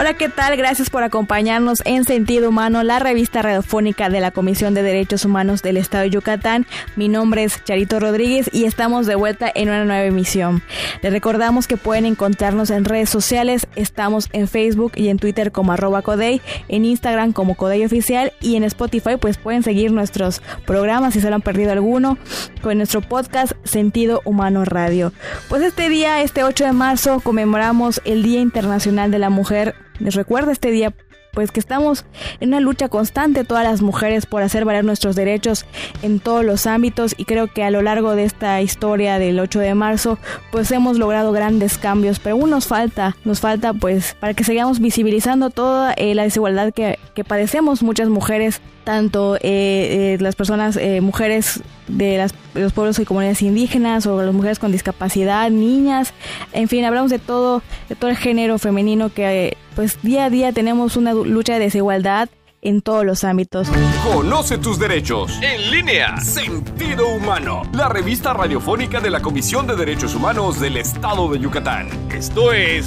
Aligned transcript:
Hola, 0.00 0.14
¿qué 0.14 0.28
tal? 0.28 0.56
Gracias 0.56 0.90
por 0.90 1.02
acompañarnos 1.02 1.82
en 1.84 2.04
Sentido 2.04 2.50
Humano, 2.50 2.84
la 2.84 3.00
revista 3.00 3.42
radiofónica 3.42 4.08
de 4.08 4.20
la 4.20 4.30
Comisión 4.30 4.72
de 4.72 4.84
Derechos 4.84 5.24
Humanos 5.24 5.60
del 5.60 5.76
Estado 5.76 6.04
de 6.04 6.10
Yucatán. 6.10 6.68
Mi 6.94 7.08
nombre 7.08 7.42
es 7.42 7.64
Charito 7.64 7.98
Rodríguez 7.98 8.48
y 8.52 8.66
estamos 8.66 9.06
de 9.06 9.16
vuelta 9.16 9.50
en 9.52 9.70
una 9.70 9.84
nueva 9.84 10.04
emisión. 10.04 10.62
Les 11.02 11.10
recordamos 11.12 11.66
que 11.66 11.76
pueden 11.76 12.06
encontrarnos 12.06 12.70
en 12.70 12.84
redes 12.84 13.10
sociales. 13.10 13.66
Estamos 13.74 14.28
en 14.32 14.46
Facebook 14.46 14.92
y 14.94 15.08
en 15.08 15.18
Twitter 15.18 15.50
como 15.50 15.72
arroba 15.72 16.02
Codey, 16.02 16.40
en 16.68 16.84
Instagram 16.84 17.32
como 17.32 17.56
Codey 17.56 17.84
Oficial 17.84 18.32
y 18.40 18.54
en 18.54 18.62
Spotify 18.62 19.16
pues 19.20 19.36
pueden 19.36 19.64
seguir 19.64 19.90
nuestros 19.90 20.42
programas 20.64 21.14
si 21.14 21.20
se 21.20 21.28
lo 21.28 21.34
han 21.34 21.42
perdido 21.42 21.72
alguno 21.72 22.18
con 22.62 22.76
nuestro 22.76 23.00
podcast 23.00 23.50
Sentido 23.64 24.22
Humano 24.24 24.64
Radio. 24.64 25.12
Pues 25.48 25.62
este 25.62 25.88
día, 25.88 26.22
este 26.22 26.44
8 26.44 26.66
de 26.66 26.72
marzo, 26.72 27.18
conmemoramos 27.18 28.00
el 28.04 28.22
Día 28.22 28.38
Internacional 28.38 29.10
de 29.10 29.18
la 29.18 29.28
Mujer 29.28 29.74
les 29.98 30.14
recuerda 30.14 30.52
este 30.52 30.70
día 30.70 30.94
pues 31.32 31.52
que 31.52 31.60
estamos 31.60 32.04
en 32.40 32.48
una 32.48 32.60
lucha 32.60 32.88
constante 32.88 33.44
todas 33.44 33.64
las 33.64 33.82
mujeres 33.82 34.26
por 34.26 34.42
hacer 34.42 34.64
valer 34.64 34.84
nuestros 34.84 35.14
derechos 35.14 35.66
en 36.02 36.20
todos 36.20 36.44
los 36.44 36.66
ámbitos 36.66 37.14
y 37.16 37.26
creo 37.26 37.46
que 37.46 37.62
a 37.62 37.70
lo 37.70 37.82
largo 37.82 38.16
de 38.16 38.24
esta 38.24 38.60
historia 38.60 39.18
del 39.18 39.38
8 39.38 39.60
de 39.60 39.74
marzo 39.74 40.18
pues 40.50 40.70
hemos 40.72 40.98
logrado 40.98 41.32
grandes 41.32 41.78
cambios 41.78 42.18
pero 42.18 42.36
aún 42.36 42.50
nos 42.50 42.66
falta 42.66 43.16
nos 43.24 43.40
falta 43.40 43.72
pues 43.72 44.16
para 44.18 44.34
que 44.34 44.44
sigamos 44.44 44.80
visibilizando 44.80 45.50
toda 45.50 45.92
eh, 45.92 46.14
la 46.14 46.24
desigualdad 46.24 46.72
que, 46.72 46.98
que, 47.14 47.24
padecemos 47.24 47.82
muchas 47.82 48.08
mujeres 48.08 48.60
tanto 48.84 49.36
eh, 49.36 49.40
eh, 49.42 50.18
las 50.20 50.34
personas 50.34 50.78
mujeres 51.02 51.60
de, 51.88 52.16
las, 52.16 52.34
los 52.54 52.72
pueblos 52.72 52.98
y 52.98 53.04
comunidades 53.04 53.42
indígenas 53.42 54.06
o 54.06 54.22
las 54.22 54.34
mujeres 54.34 54.58
con 54.58 54.72
discapacidad 54.72 55.50
niñas 55.50 56.14
en 56.52 56.68
fin 56.68 56.84
hablamos 56.84 57.10
de 57.10 57.18
todo 57.18 57.62
de 57.88 57.94
todo 57.96 58.10
el 58.10 58.16
género 58.16 58.58
femenino 58.58 59.12
que 59.12 59.56
pues 59.78 60.02
día 60.02 60.24
a 60.24 60.30
día 60.30 60.50
tenemos 60.52 60.96
una 60.96 61.14
lucha 61.14 61.52
de 61.52 61.60
desigualdad 61.60 62.28
en 62.62 62.82
todos 62.82 63.04
los 63.04 63.22
ámbitos. 63.22 63.68
Conoce 64.12 64.58
tus 64.58 64.76
derechos. 64.76 65.38
En 65.40 65.70
línea. 65.70 66.16
Sentido 66.16 67.06
Humano. 67.06 67.62
La 67.74 67.88
revista 67.88 68.34
radiofónica 68.34 68.98
de 68.98 69.10
la 69.10 69.22
Comisión 69.22 69.68
de 69.68 69.76
Derechos 69.76 70.16
Humanos 70.16 70.58
del 70.58 70.78
Estado 70.78 71.28
de 71.28 71.38
Yucatán. 71.38 71.90
Esto 72.10 72.52
es 72.52 72.86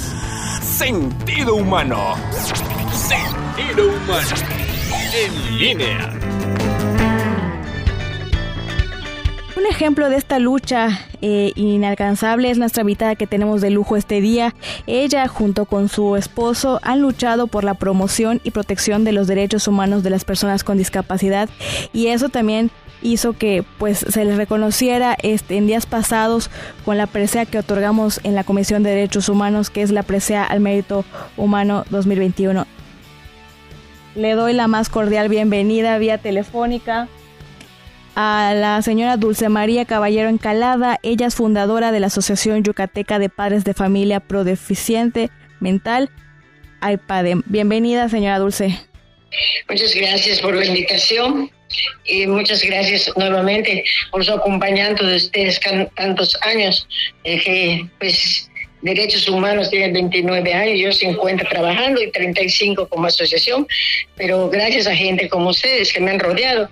Sentido 0.60 1.54
Humano. 1.54 2.14
Sentido 2.92 3.88
Humano. 3.88 4.28
En 5.14 5.58
línea. 5.58 6.12
Un 9.62 9.68
ejemplo 9.68 10.10
de 10.10 10.16
esta 10.16 10.40
lucha 10.40 10.88
eh, 11.20 11.52
inalcanzable 11.54 12.50
es 12.50 12.58
nuestra 12.58 12.80
invitada 12.80 13.14
que 13.14 13.28
tenemos 13.28 13.60
de 13.60 13.70
lujo 13.70 13.96
este 13.96 14.20
día. 14.20 14.56
Ella 14.88 15.28
junto 15.28 15.66
con 15.66 15.88
su 15.88 16.16
esposo 16.16 16.80
han 16.82 17.00
luchado 17.00 17.46
por 17.46 17.62
la 17.62 17.74
promoción 17.74 18.40
y 18.42 18.50
protección 18.50 19.04
de 19.04 19.12
los 19.12 19.28
derechos 19.28 19.68
humanos 19.68 20.02
de 20.02 20.10
las 20.10 20.24
personas 20.24 20.64
con 20.64 20.78
discapacidad 20.78 21.48
y 21.92 22.08
eso 22.08 22.28
también 22.28 22.72
hizo 23.02 23.34
que 23.34 23.64
pues 23.78 23.98
se 23.98 24.24
les 24.24 24.36
reconociera 24.36 25.16
este, 25.22 25.58
en 25.58 25.68
días 25.68 25.86
pasados 25.86 26.50
con 26.84 26.98
la 26.98 27.06
presea 27.06 27.46
que 27.46 27.58
otorgamos 27.60 28.18
en 28.24 28.34
la 28.34 28.42
Comisión 28.42 28.82
de 28.82 28.90
Derechos 28.90 29.28
Humanos 29.28 29.70
que 29.70 29.82
es 29.82 29.92
la 29.92 30.02
presea 30.02 30.42
al 30.42 30.58
mérito 30.58 31.04
humano 31.36 31.84
2021. 31.90 32.66
Le 34.16 34.32
doy 34.32 34.54
la 34.54 34.66
más 34.66 34.88
cordial 34.88 35.28
bienvenida 35.28 35.98
vía 35.98 36.18
telefónica 36.18 37.06
a 38.14 38.52
la 38.54 38.82
señora 38.82 39.16
Dulce 39.16 39.48
María 39.48 39.84
Caballero 39.84 40.28
Encalada. 40.28 40.98
Ella 41.02 41.26
es 41.26 41.34
fundadora 41.34 41.92
de 41.92 42.00
la 42.00 42.08
Asociación 42.08 42.62
Yucateca 42.62 43.18
de 43.18 43.28
Padres 43.28 43.64
de 43.64 43.74
Familia 43.74 44.20
Prodeficiente 44.20 45.30
Mental, 45.60 46.10
AIPADEM. 46.80 47.42
Bienvenida, 47.46 48.08
señora 48.08 48.38
Dulce. 48.38 48.78
Muchas 49.68 49.94
gracias 49.94 50.40
por 50.40 50.54
la 50.54 50.66
invitación 50.66 51.50
y 52.04 52.26
muchas 52.26 52.62
gracias 52.62 53.10
nuevamente 53.16 53.84
por 54.10 54.24
su 54.24 54.32
acompañamiento 54.32 55.06
de 55.06 55.16
ustedes 55.16 55.58
tantos 55.96 56.36
años, 56.42 56.86
eh, 57.24 57.40
que 57.40 57.88
pues 57.98 58.50
Derechos 58.82 59.28
Humanos 59.28 59.70
tiene 59.70 59.92
29 59.92 60.52
años, 60.52 60.78
yo 60.78 60.92
50 60.92 61.48
trabajando 61.48 62.02
y 62.02 62.10
35 62.10 62.88
como 62.88 63.06
asociación, 63.06 63.66
pero 64.16 64.50
gracias 64.50 64.86
a 64.86 64.94
gente 64.94 65.28
como 65.28 65.50
ustedes 65.50 65.92
que 65.92 66.00
me 66.00 66.10
han 66.10 66.18
rodeado, 66.18 66.68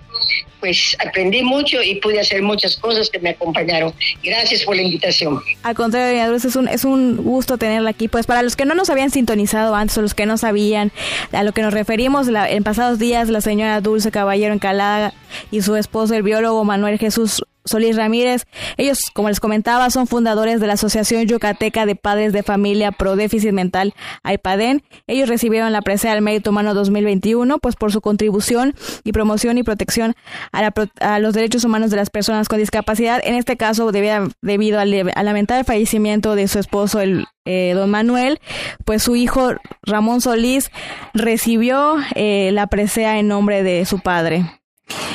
pues 0.59 0.95
aprendí 1.05 1.41
mucho 1.41 1.81
y 1.81 1.95
pude 1.95 2.19
hacer 2.19 2.41
muchas 2.43 2.77
cosas 2.77 3.09
que 3.09 3.19
me 3.19 3.31
acompañaron. 3.31 3.93
Gracias 4.23 4.63
por 4.63 4.75
la 4.75 4.83
invitación. 4.83 5.41
Al 5.63 5.75
contrario, 5.75 6.21
doña 6.21 6.37
es 6.37 6.55
un, 6.55 6.67
es 6.67 6.85
un 6.85 7.17
gusto 7.17 7.57
tenerla 7.57 7.89
aquí. 7.89 8.07
Pues 8.07 8.27
para 8.27 8.43
los 8.43 8.55
que 8.55 8.65
no 8.65 8.75
nos 8.75 8.89
habían 8.89 9.09
sintonizado 9.09 9.73
antes 9.73 9.97
o 9.97 10.01
los 10.01 10.13
que 10.13 10.25
no 10.25 10.37
sabían 10.37 10.91
a 11.31 11.43
lo 11.43 11.51
que 11.51 11.63
nos 11.63 11.73
referimos, 11.73 12.27
en 12.27 12.63
pasados 12.63 12.99
días 12.99 13.29
la 13.29 13.41
señora 13.41 13.81
Dulce 13.81 14.11
Caballero 14.11 14.53
Encalada 14.53 15.13
y 15.49 15.61
su 15.63 15.75
esposo, 15.75 16.13
el 16.13 16.23
biólogo 16.23 16.63
Manuel 16.63 16.99
Jesús 16.99 17.43
Solís 17.65 17.95
Ramírez. 17.95 18.45
Ellos, 18.77 18.99
como 19.13 19.29
les 19.29 19.39
comentaba, 19.39 19.89
son 19.89 20.07
fundadores 20.07 20.59
de 20.59 20.67
la 20.67 20.73
Asociación 20.73 21.25
Yucateca 21.25 21.85
de 21.85 21.95
Padres 21.95 22.33
de 22.33 22.43
Familia 22.43 22.91
Pro 22.91 23.15
Déficit 23.15 23.51
Mental, 23.51 23.93
AIPADEN. 24.23 24.83
Ellos 25.07 25.29
recibieron 25.29 25.71
la 25.71 25.81
presea 25.81 26.13
del 26.13 26.21
Mérito 26.21 26.49
Humano 26.49 26.73
2021, 26.73 27.59
pues 27.59 27.75
por 27.75 27.91
su 27.91 28.01
contribución 28.01 28.75
y 29.03 29.11
promoción 29.11 29.57
y 29.57 29.63
protección 29.63 30.15
a, 30.51 31.19
los 31.19 31.33
derechos 31.33 31.63
humanos 31.63 31.91
de 31.91 31.97
las 31.97 32.09
personas 32.09 32.47
con 32.47 32.59
discapacidad. 32.59 33.21
En 33.23 33.35
este 33.35 33.57
caso, 33.57 33.91
debido 33.91 34.79
al, 34.79 34.91
lamentable 34.91 35.63
fallecimiento 35.63 36.35
de 36.35 36.47
su 36.47 36.59
esposo, 36.59 36.99
el 36.99 37.25
eh, 37.45 37.73
don 37.75 37.89
Manuel, 37.89 38.39
pues 38.85 39.03
su 39.03 39.15
hijo 39.15 39.53
Ramón 39.81 40.21
Solís 40.21 40.71
recibió 41.13 41.95
eh, 42.15 42.51
la 42.53 42.67
presea 42.67 43.19
en 43.19 43.27
nombre 43.27 43.63
de 43.63 43.85
su 43.85 43.99
padre. 43.99 44.45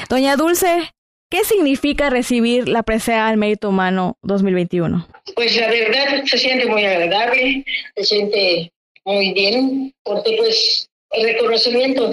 Doña 0.08 0.36
Dulce, 0.36 0.94
¿Qué 1.28 1.42
significa 1.44 2.08
recibir 2.08 2.68
la 2.68 2.84
presea 2.84 3.26
al 3.26 3.36
mérito 3.36 3.70
humano 3.70 4.16
2021? 4.22 5.08
Pues 5.34 5.56
la 5.56 5.68
verdad 5.68 6.22
se 6.24 6.38
siente 6.38 6.66
muy 6.66 6.84
agradable, 6.84 7.64
se 7.96 8.04
siente 8.04 8.72
muy 9.04 9.32
bien, 9.32 9.92
porque 10.04 10.36
pues 10.38 10.88
el 11.10 11.24
reconocimiento 11.24 12.12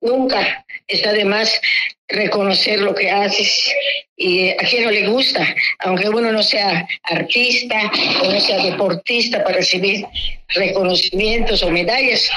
nunca 0.00 0.64
está 0.86 1.12
de 1.12 1.26
más 1.26 1.60
reconocer 2.08 2.80
lo 2.80 2.94
que 2.94 3.10
haces 3.10 3.70
y 4.16 4.48
a 4.50 4.56
quien 4.56 4.84
no 4.84 4.90
le 4.90 5.08
gusta, 5.08 5.46
aunque 5.80 6.08
uno 6.08 6.32
no 6.32 6.42
sea 6.42 6.86
artista 7.02 7.90
o 8.22 8.32
no 8.32 8.40
sea 8.40 8.64
deportista 8.64 9.44
para 9.44 9.56
recibir 9.56 10.06
reconocimientos 10.48 11.62
o 11.62 11.70
medallas, 11.70 12.30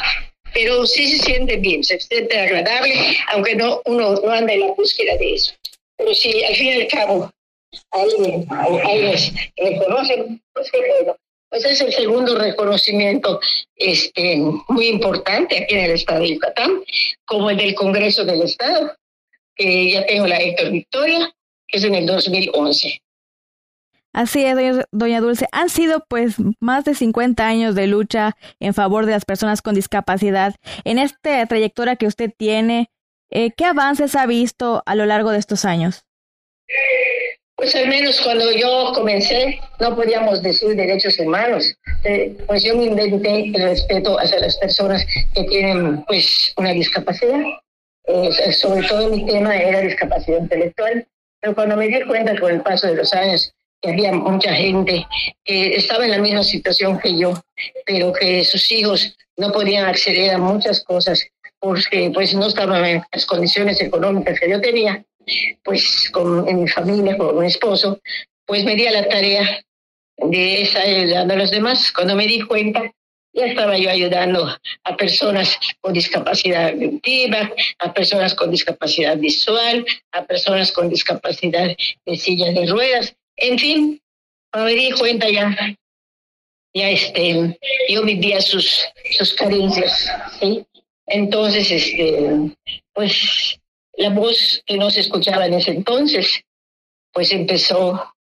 pero 0.54 0.86
sí 0.86 1.08
se 1.08 1.24
siente 1.24 1.56
bien, 1.56 1.86
se 1.86 2.00
siente 2.02 2.38
agradable, 2.38 3.18
aunque 3.32 3.56
no 3.56 3.82
uno 3.86 4.16
no 4.16 4.32
anda 4.32 4.54
en 4.54 4.62
la 4.62 4.68
búsqueda 4.74 5.16
de 5.18 5.36
eso. 5.36 5.54
Pero 5.97 6.13
si 6.13 6.44
al 6.44 6.56
fin 6.56 6.68
y 6.68 6.81
al 6.81 6.88
cabo 6.88 7.31
alguien, 7.91 8.47
alguien 8.50 9.16
reconocen, 9.58 10.41
pues 10.53 10.72
bueno. 10.72 11.16
Pues 11.50 11.63
es 11.63 11.80
el 11.80 11.94
segundo 11.94 12.38
reconocimiento 12.38 13.40
este, 13.78 14.38
muy 14.68 14.88
importante 14.88 15.63
aquí 15.63 15.75
en 15.75 15.86
el 15.86 15.91
Estado 15.91 16.19
de 16.19 16.34
Yucatán, 16.34 16.84
como 17.25 17.50
el 17.50 17.56
del 17.56 17.74
Congreso 17.74 18.25
del 18.25 18.41
Estado, 18.41 18.94
que 19.56 19.91
ya 19.91 20.06
tengo 20.06 20.28
la 20.28 20.41
Héctor 20.41 20.72
Victoria, 20.72 21.34
que 21.68 21.78
es 21.78 21.84
en 21.86 21.96
el 21.96 22.06
2011. 22.06 23.02
Así 24.18 24.44
es, 24.44 24.57
doña 24.91 25.22
Dulce. 25.22 25.47
Han 25.52 25.69
sido 25.69 26.03
pues 26.09 26.38
más 26.59 26.84
de 26.86 26.96
50 26.96 27.46
años 27.46 27.75
de 27.75 27.88
lucha 27.88 28.36
en 28.59 28.74
favor 28.74 29.06
de 29.06 29.12
las 29.12 29.25
personas 29.25 29.62
con 29.62 29.75
discapacidad. 29.75 30.56
En 30.84 30.97
esta 30.97 31.46
trayectoria 31.46 31.97
que 31.97 32.07
usted 32.07 32.31
tiene, 32.36 32.90
eh, 33.30 33.52
¿Qué 33.56 33.66
avances 33.66 34.16
ha 34.16 34.26
visto 34.26 34.84
a 34.86 34.96
lo 34.96 35.06
largo 35.06 35.32
de 35.32 35.40
estos 35.40 35.66
años? 35.66 36.04
Pues 37.56 37.76
al 37.76 37.88
menos 37.88 38.22
cuando 38.22 38.52
yo 38.52 38.92
comencé 38.94 39.60
no 39.80 39.96
podíamos 39.96 40.44
decir 40.44 40.76
derechos 40.76 41.18
humanos. 41.20 41.76
Eh, 42.04 42.38
pues 42.46 42.64
yo 42.64 42.76
me 42.78 42.86
inventé 42.86 43.46
el 43.46 43.54
respeto 43.54 44.19
hacia 44.19 44.40
las 44.40 44.57
personas 44.57 45.04
que 45.34 45.44
tienen 45.46 46.04
pues 46.06 46.54
una 46.57 46.72
discapacidad. 46.72 47.42
Eh, 48.06 48.54
sobre 48.54 48.88
todo 48.88 49.10
mi 49.10 49.25
tema 49.25 49.57
era 49.57 49.81
discapacidad 49.81 50.40
intelectual. 50.40 51.07
Pero 51.42 51.56
cuando 51.56 51.75
me 51.78 51.88
di 51.88 52.01
cuenta 52.04 52.40
con 52.40 52.51
el 52.54 52.62
paso 52.62 52.88
de 52.88 52.96
los 52.96 53.12
años 53.13 53.51
que 53.81 53.90
había 53.90 54.12
mucha 54.12 54.54
gente 54.54 55.06
que 55.44 55.75
estaba 55.75 56.06
en 56.06 56.12
la 56.12 56.19
misma 56.19 56.44
situación 56.44 57.00
que 57.00 57.18
yo, 57.18 57.34
pero 57.86 58.13
que 58.13 58.44
sus 58.44 58.72
hijos 58.72 59.18
no 59.36 59.51
podían 59.51 59.86
acceder 59.86 60.31
a 60.31 60.38
muchas 60.38 60.84
cosas 60.84 61.25
porque 61.59 62.12
pues 62.13 62.33
no 62.33 62.48
estaban 62.48 62.86
en 62.86 63.04
las 63.12 63.25
condiciones 63.25 63.81
económicas 63.81 64.39
que 64.39 64.50
yo 64.50 64.62
tenía, 64.62 65.04
pues 65.63 66.09
con, 66.12 66.48
en 66.48 66.62
mi 66.62 66.68
familia, 66.68 67.18
con 67.18 67.39
mi 67.39 67.48
esposo, 67.48 68.00
pues 68.45 68.63
me 68.63 68.75
di 68.75 68.88
a 68.88 68.92
la 68.92 69.07
tarea 69.07 69.63
de 70.18 70.62
estar 70.62 70.83
ayudando 70.83 71.33
a 71.33 71.38
los 71.38 71.51
demás. 71.51 71.92
Cuando 71.92 72.15
me 72.15 72.27
di 72.27 72.42
cuenta, 72.42 72.83
ya 73.33 73.45
estaba 73.45 73.77
yo 73.77 73.89
ayudando 73.89 74.50
a 74.83 74.98
personas 74.98 75.59
con 75.81 75.94
discapacidad 75.94 76.69
auditiva, 76.69 77.51
a 77.80 77.94
personas 77.94 78.33
con 78.33 78.51
discapacidad 78.51 79.18
visual, 79.18 79.86
a 80.12 80.25
personas 80.25 80.71
con 80.71 80.89
discapacidad 80.89 81.75
de 82.06 82.18
sillas 82.18 82.56
de 82.56 82.65
ruedas, 82.65 83.15
en 83.36 83.60
fin, 83.60 84.01
cuando 84.51 84.71
me 84.71 84.75
di 84.75 84.92
cuenta 84.92 85.30
ya 85.30 85.56
ya 86.77 86.89
este, 86.89 87.57
yo 87.89 88.03
vivía 88.03 88.39
sus, 88.39 88.86
sus 89.12 89.33
carencias, 89.33 90.12
¿sí? 90.39 90.65
Entonces, 91.07 91.71
este, 91.71 92.56
pues 92.94 93.59
la 93.94 94.09
voz 94.09 94.62
que 94.65 94.77
no 94.77 94.92
se 94.92 95.00
escuchaba 95.00 95.48
en 95.48 95.54
ese 95.54 95.71
entonces, 95.71 96.44
pues 97.12 97.31
empezó 97.31 98.13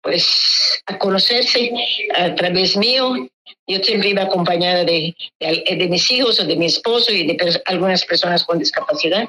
pues 0.00 0.82
a 0.86 0.98
conocerse 0.98 1.70
a 2.14 2.34
través 2.34 2.76
mío. 2.76 3.28
Yo 3.66 3.78
siempre 3.80 4.10
iba 4.10 4.22
acompañada 4.22 4.84
de, 4.84 5.14
mis 5.90 6.10
hijos 6.10 6.40
o 6.40 6.44
de 6.44 6.56
mi 6.56 6.66
esposo 6.66 7.12
y 7.12 7.26
de 7.26 7.60
algunas 7.66 8.04
personas 8.04 8.44
con 8.44 8.58
discapacidad, 8.58 9.28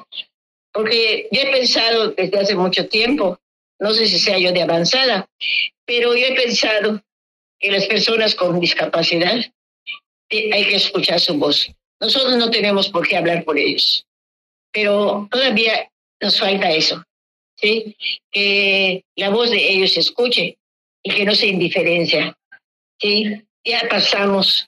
porque 0.72 1.28
yo 1.30 1.40
he 1.42 1.50
pensado 1.50 2.12
desde 2.12 2.38
hace 2.38 2.54
mucho 2.54 2.86
tiempo, 2.88 3.38
no 3.78 3.92
sé 3.92 4.06
si 4.06 4.18
sea 4.18 4.38
yo 4.38 4.52
de 4.52 4.62
avanzada, 4.62 5.28
pero 5.84 6.14
yo 6.14 6.26
he 6.26 6.34
pensado 6.34 7.02
que 7.58 7.72
las 7.72 7.86
personas 7.86 8.34
con 8.34 8.60
discapacidad 8.60 9.44
hay 10.30 10.64
que 10.64 10.76
escuchar 10.76 11.20
su 11.20 11.34
voz. 11.34 11.70
Nosotros 12.00 12.36
no 12.36 12.50
tenemos 12.50 12.88
por 12.88 13.06
qué 13.06 13.16
hablar 13.16 13.44
por 13.44 13.58
ellos, 13.58 14.06
pero 14.72 15.28
todavía 15.30 15.88
nos 16.20 16.38
falta 16.38 16.70
eso, 16.70 17.02
¿sí? 17.56 17.96
Que 18.30 19.04
la 19.16 19.28
voz 19.28 19.50
de 19.50 19.70
ellos 19.72 19.92
se 19.92 20.00
escuche 20.00 20.56
y 21.02 21.10
que 21.10 21.24
no 21.24 21.34
se 21.34 21.48
indiferencia, 21.48 22.36
¿sí? 22.98 23.42
Ya 23.64 23.86
pasamos 23.88 24.66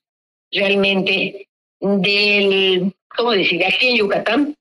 realmente 0.50 1.48
del, 1.80 2.92
¿cómo 3.16 3.32
decir? 3.32 3.64
Aquí 3.64 3.88
en 3.88 3.96
Yucatán 3.96 4.54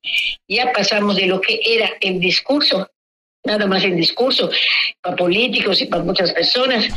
ya 0.48 0.72
pasamos 0.72 1.16
de 1.16 1.26
lo 1.26 1.40
que 1.40 1.60
era 1.64 1.90
el 2.00 2.18
discurso, 2.20 2.90
nada 3.44 3.66
más 3.66 3.84
el 3.84 3.96
discurso, 3.96 4.50
para 5.00 5.16
políticos 5.16 5.80
y 5.82 5.86
para 5.86 6.04
muchas 6.04 6.32
personas, 6.32 6.88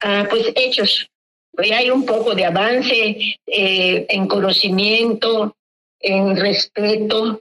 a 0.00 0.26
pues 0.28 0.52
hechos. 0.54 1.08
Hoy 1.56 1.72
hay 1.72 1.90
un 1.90 2.04
poco 2.06 2.34
de 2.34 2.44
avance 2.44 3.36
eh, 3.46 4.06
en 4.08 4.26
conocimiento, 4.28 5.56
en 6.00 6.36
respeto. 6.36 7.40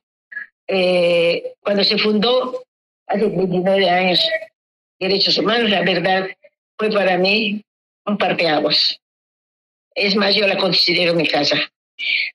Eh, 0.67 1.53
cuando 1.61 1.83
se 1.83 1.97
fundó 1.97 2.63
hace 3.07 3.27
29 3.27 3.89
años 3.89 4.19
Derechos 4.99 5.37
Humanos, 5.37 5.69
la 5.69 5.81
verdad 5.81 6.27
fue 6.77 6.89
para 6.89 7.17
mí 7.17 7.61
un 8.05 8.17
parteaguas. 8.17 8.99
Es 9.93 10.15
más, 10.15 10.35
yo 10.35 10.47
la 10.47 10.57
considero 10.57 11.13
mi 11.13 11.27
casa, 11.27 11.57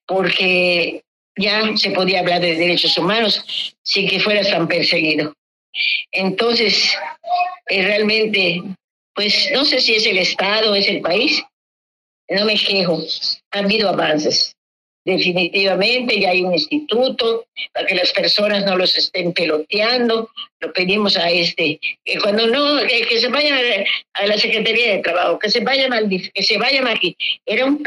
porque 0.06 1.02
ya 1.36 1.76
se 1.76 1.90
podía 1.90 2.20
hablar 2.20 2.40
de 2.40 2.56
derechos 2.56 2.96
humanos 2.98 3.74
sin 3.82 4.08
que 4.08 4.20
fuera 4.20 4.42
tan 4.42 4.68
perseguido. 4.68 5.34
Entonces, 6.10 6.94
eh, 7.68 7.82
realmente, 7.82 8.62
pues 9.14 9.50
no 9.52 9.64
sé 9.64 9.80
si 9.80 9.94
es 9.94 10.06
el 10.06 10.18
Estado, 10.18 10.74
es 10.74 10.88
el 10.88 11.00
país, 11.00 11.42
no 12.32 12.44
me 12.44 12.56
quejo, 12.56 13.02
ha 13.52 13.58
habido 13.58 13.88
avances. 13.88 14.54
Definitivamente 15.04 16.20
ya 16.20 16.30
hay 16.30 16.44
un 16.44 16.52
instituto 16.52 17.44
para 17.72 17.86
que 17.86 17.96
las 17.96 18.12
personas 18.12 18.64
no 18.64 18.76
los 18.76 18.96
estén 18.96 19.32
peloteando. 19.32 20.30
Lo 20.60 20.72
pedimos 20.72 21.16
a 21.16 21.28
este, 21.28 21.80
que 22.04 22.18
cuando 22.20 22.46
no, 22.46 22.78
que, 22.86 23.20
se 23.20 23.28
vayan 23.28 23.58
a, 24.14 24.26
la 24.26 24.38
Secretaría 24.38 24.92
de 24.92 25.02
Trabajo, 25.02 25.40
que 25.40 25.50
se 25.50 25.60
vayan 25.60 25.92
al, 25.92 26.08
que 26.08 26.42
se 26.42 26.56
vayan 26.56 26.86
aquí. 26.86 27.16
Era 27.44 27.66
un 27.66 27.82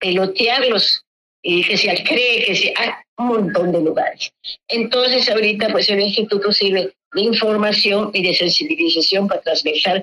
pelotearlos 0.00 1.04
y 1.42 1.62
que 1.62 1.76
se 1.76 2.02
cree 2.02 2.44
que 2.44 2.56
se 2.56 2.74
hay 2.76 2.90
un 3.18 3.28
montón 3.28 3.70
de 3.70 3.80
lugares. 3.80 4.32
Entonces 4.68 5.28
ahorita 5.28 5.68
pues 5.70 5.88
el 5.88 6.00
instituto 6.00 6.52
sirve 6.52 6.92
de 7.12 7.20
información 7.20 8.10
y 8.12 8.22
de 8.22 8.34
sensibilización 8.34 9.28
para 9.28 9.40
transversar 9.40 10.02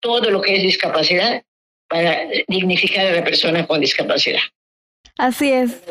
todo 0.00 0.30
lo 0.30 0.40
que 0.40 0.56
es 0.56 0.62
discapacidad 0.62 1.42
para 1.90 2.20
dignificar 2.46 3.06
a 3.06 3.12
la 3.12 3.24
persona 3.24 3.66
con 3.66 3.80
discapacidad. 3.80 4.40
Así 5.18 5.52
es, 5.52 5.82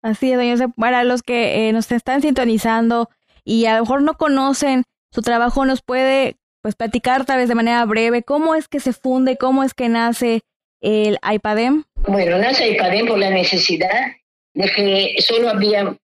así 0.00 0.32
es, 0.32 0.38
doña 0.38 0.68
Para 0.76 1.04
los 1.04 1.22
que 1.22 1.68
eh, 1.68 1.72
nos 1.72 1.90
están 1.90 2.22
sintonizando 2.22 3.10
y 3.44 3.66
a 3.66 3.76
lo 3.76 3.82
mejor 3.82 4.02
no 4.02 4.14
conocen 4.14 4.84
su 5.12 5.22
trabajo, 5.22 5.66
nos 5.66 5.82
puede 5.82 6.36
pues 6.62 6.76
platicar 6.76 7.24
tal 7.24 7.38
vez 7.38 7.48
de 7.48 7.54
manera 7.56 7.84
breve 7.84 8.22
cómo 8.22 8.54
es 8.54 8.68
que 8.68 8.80
se 8.80 8.92
funde, 8.92 9.36
cómo 9.36 9.64
es 9.64 9.74
que 9.74 9.88
nace 9.88 10.42
el 10.80 11.18
IPADEM. 11.22 11.84
Bueno, 12.06 12.38
nace 12.38 12.70
IPADEM 12.70 13.08
por 13.08 13.18
la 13.18 13.30
necesidad 13.30 14.12
de 14.54 14.70
que 14.70 15.16
solo 15.20 15.48
había 15.48 15.96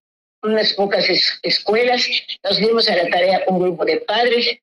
unas 0.43 0.73
pocas 0.73 1.07
escuelas. 1.41 2.05
Nos 2.43 2.57
dimos 2.57 2.89
a 2.89 2.95
la 2.95 3.09
tarea 3.09 3.43
un 3.47 3.59
grupo 3.59 3.85
de 3.85 3.97
padres. 4.01 4.59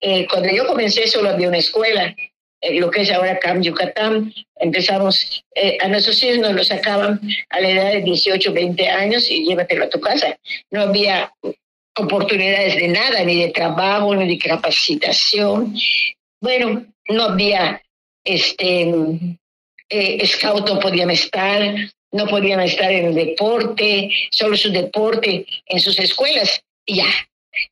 Eh, 0.00 0.28
cuando 0.28 0.48
yo 0.50 0.66
comencé 0.66 1.08
solo 1.08 1.30
había 1.30 1.48
una 1.48 1.58
escuela, 1.58 2.14
lo 2.62 2.90
que 2.90 3.02
es 3.02 3.10
ahora 3.10 3.38
CAM 3.38 3.62
Yucatán. 3.62 4.32
Empezamos, 4.56 5.44
eh, 5.54 5.78
a 5.80 5.88
nuestros 5.88 6.22
hijos 6.22 6.38
nos 6.38 6.54
lo 6.54 6.64
sacaban 6.64 7.20
a 7.50 7.60
la 7.60 7.70
edad 7.70 7.92
de 7.92 8.02
18, 8.02 8.52
20 8.52 8.88
años 8.88 9.30
y 9.30 9.44
llévatelo 9.44 9.84
a 9.84 9.90
tu 9.90 10.00
casa. 10.00 10.38
No 10.70 10.82
había 10.82 11.32
oportunidades 11.96 12.76
de 12.76 12.88
nada, 12.88 13.22
ni 13.24 13.40
de 13.40 13.48
trabajo, 13.50 14.14
ni 14.14 14.28
de 14.28 14.38
capacitación. 14.38 15.74
Bueno, 16.40 16.86
no 17.08 17.22
había 17.24 17.82
este 18.24 18.92
eh, 19.88 20.26
scout, 20.26 20.68
no 20.68 20.78
podían 20.78 21.10
estar, 21.10 21.74
no 22.12 22.26
podían 22.26 22.60
estar 22.60 22.90
en 22.90 23.14
deporte, 23.14 24.10
solo 24.30 24.56
su 24.56 24.70
deporte 24.70 25.46
en 25.66 25.80
sus 25.80 25.98
escuelas 25.98 26.62
y 26.86 26.96
ya. 26.96 27.08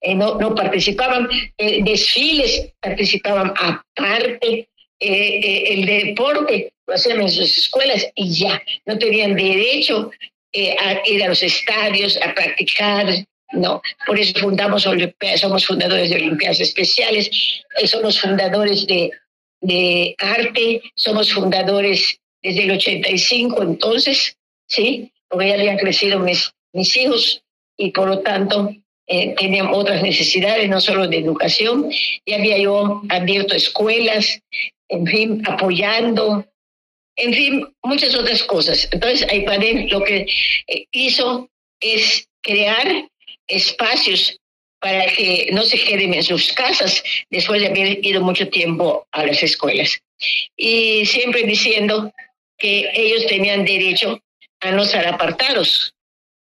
Eh, 0.01 0.15
no, 0.15 0.37
no 0.37 0.55
participaban, 0.55 1.29
eh, 1.59 1.83
desfiles 1.85 2.73
participaban 2.81 3.53
aparte, 3.57 4.69
eh, 5.01 5.65
el 5.69 5.87
deporte 5.87 6.73
lo 6.87 6.95
hacían 6.95 7.21
en 7.21 7.31
sus 7.31 7.57
escuelas 7.59 8.07
y 8.15 8.33
ya, 8.33 8.63
no 8.85 8.99
tenían 8.99 9.35
derecho 9.35 10.11
a 10.55 11.07
ir 11.07 11.23
a 11.23 11.29
los 11.29 11.43
estadios, 11.43 12.19
a 12.23 12.33
practicar, 12.33 13.27
no, 13.53 13.81
por 14.07 14.19
eso 14.19 14.39
fundamos 14.41 14.85
somos 15.37 15.67
fundadores 15.67 16.11
de 16.11 16.17
Olimpiadas 16.17 16.61
Especiales, 16.61 17.31
somos 17.85 18.21
fundadores 18.21 18.87
de, 18.87 19.11
de 19.61 20.15
arte, 20.19 20.83
somos 20.95 21.33
fundadores 21.33 22.19
desde 22.43 22.65
el 22.65 22.73
85 22.73 23.63
entonces, 23.63 24.37
¿sí? 24.69 25.13
Porque 25.29 25.49
ya 25.49 25.55
habían 25.55 25.79
crecido 25.79 26.19
mis, 26.19 26.53
mis 26.73 26.97
hijos 26.97 27.43
y 27.77 27.91
por 27.91 28.09
lo 28.09 28.21
tanto 28.21 28.73
eh, 29.07 29.35
tenían 29.37 29.69
otras 29.69 30.03
necesidades, 30.03 30.69
no 30.69 30.81
solo 30.81 31.07
de 31.07 31.19
educación. 31.19 31.91
Ya 32.27 32.37
había 32.37 32.59
yo 32.59 33.03
abierto 33.09 33.55
escuelas, 33.55 34.41
en 34.89 35.07
fin, 35.07 35.43
apoyando, 35.47 36.47
en 37.17 37.35
fin, 37.35 37.75
muchas 37.83 38.15
otras 38.15 38.43
cosas. 38.43 38.89
Entonces, 38.93 39.27
AIPADEN 39.31 39.89
lo 39.89 40.03
que 40.03 40.27
eh, 40.69 40.87
hizo 40.93 41.49
es 41.81 42.29
crear 42.43 43.09
espacios 43.47 44.39
para 44.81 45.07
que 45.07 45.49
no 45.53 45.63
se 45.63 45.79
queden 45.79 46.15
en 46.15 46.23
sus 46.23 46.53
casas 46.53 47.03
después 47.31 47.61
de 47.61 47.69
haber 47.69 48.05
ido 48.05 48.21
mucho 48.21 48.49
tiempo 48.49 49.07
a 49.13 49.25
las 49.25 49.43
escuelas. 49.43 49.99
Y 50.57 51.05
siempre 51.07 51.43
diciendo 51.45 52.13
que 52.59 52.91
ellos 52.95 53.27
tenían 53.27 53.65
derecho 53.65 54.21
a 54.61 54.71
no 54.71 54.85
ser 54.85 55.07
apartados, 55.07 55.95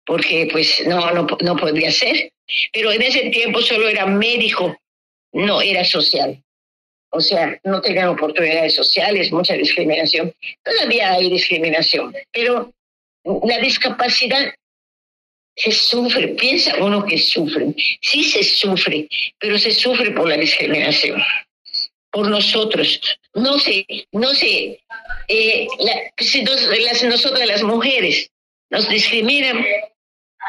porque 0.05 0.47
pues 0.51 0.85
no, 0.85 1.11
no, 1.11 1.27
no 1.41 1.55
podría 1.55 1.91
ser. 1.91 2.31
Pero 2.71 2.91
en 2.91 3.01
ese 3.01 3.29
tiempo 3.29 3.61
solo 3.61 3.87
era 3.87 4.05
médico, 4.05 4.77
no 5.33 5.61
era 5.61 5.83
social. 5.83 6.41
O 7.15 7.21
sea, 7.21 7.57
no 7.63 7.81
tenían 7.81 8.09
oportunidades 8.09 8.75
sociales, 8.75 9.31
mucha 9.31 9.53
discriminación. 9.53 10.33
Todavía 10.63 11.13
hay 11.13 11.29
discriminación, 11.29 12.13
pero 12.31 12.73
la 13.43 13.57
discapacidad 13.59 14.53
se 15.55 15.71
sufre, 15.71 16.27
piensa 16.29 16.75
uno 16.83 17.05
que 17.05 17.17
sufre, 17.17 17.73
sí 18.01 18.23
se 18.23 18.43
sufre, 18.43 19.07
pero 19.39 19.57
se 19.57 19.71
sufre 19.71 20.11
por 20.11 20.27
la 20.27 20.35
discriminación, 20.35 21.21
por 22.11 22.29
nosotros. 22.29 22.99
No 23.33 23.57
sé, 23.57 23.85
no 24.11 24.33
sé, 24.33 24.79
eh, 25.29 25.67
si 26.17 26.43
las, 26.43 27.03
nosotras 27.03 27.47
las 27.47 27.63
mujeres 27.63 28.29
nos 28.69 28.89
discriminan 28.89 29.65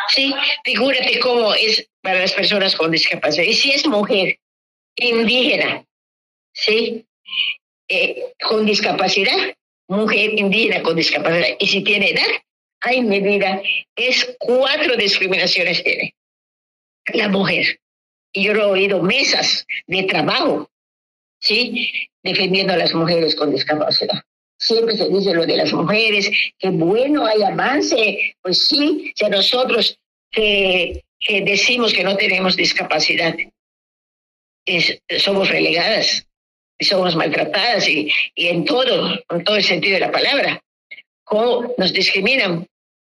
Sí, 0.09 0.35
figúrate 0.65 1.19
cómo 1.21 1.55
es 1.55 1.89
para 2.03 2.21
las 2.21 2.33
personas 2.33 2.77
con 2.77 2.91
discapacidad. 2.91 3.45
Y 3.45 3.55
si 3.55 3.73
es 3.73 3.87
mujer 3.87 4.39
indígena, 4.97 5.86
¿sí? 6.57 7.07
Eh, 7.89 8.33
con 8.43 8.67
discapacidad, 8.67 9.55
mujer 9.89 10.33
indígena 10.39 10.83
con 10.83 10.97
discapacidad, 10.97 11.57
y 11.59 11.67
si 11.67 11.85
tiene 11.85 12.11
edad, 12.11 12.27
ay, 12.81 13.03
mi 13.03 13.21
vida, 13.21 13.63
es 13.95 14.37
cuatro 14.39 14.97
discriminaciones 14.97 15.85
tiene 15.85 16.15
la 17.13 17.29
mujer. 17.29 17.79
Y 18.33 18.45
yo 18.45 18.55
lo 18.55 18.63
he 18.63 18.71
oído 18.71 19.03
mesas 19.03 19.67
de 19.87 20.03
trabajo, 20.05 20.69
¿sí? 21.41 21.91
Defendiendo 22.23 22.73
a 22.73 22.77
las 22.77 22.93
mujeres 22.93 23.37
con 23.37 23.53
discapacidad 23.53 24.23
siempre 24.59 24.97
se 24.97 25.09
dice 25.09 25.35
lo 25.35 25.47
de 25.47 25.57
las 25.57 25.73
mujeres, 25.73 26.31
que 26.59 26.71
bueno, 26.71 27.27
hay 27.27 27.43
avance, 27.43 28.37
pues 28.43 28.67
sí, 28.67 29.13
si 29.15 29.25
nosotros 29.27 29.99
que, 30.31 31.05
decimos 31.45 31.93
que 31.93 32.05
no 32.05 32.17
tenemos 32.17 32.57
discapacidad, 32.57 33.35
somos 35.19 35.49
relegadas, 35.49 36.26
somos 36.81 37.17
maltratadas 37.17 37.89
y, 37.89 38.11
y 38.35 38.49
en 38.49 38.65
todo, 38.65 39.19
en 39.31 39.45
todo 39.45 39.57
el 39.57 39.65
sentido 39.65 39.95
de 39.95 40.01
la 40.01 40.13
palabra. 40.13 40.61
cómo 41.25 41.75
nos 41.79 41.93
discriminan 41.93 42.67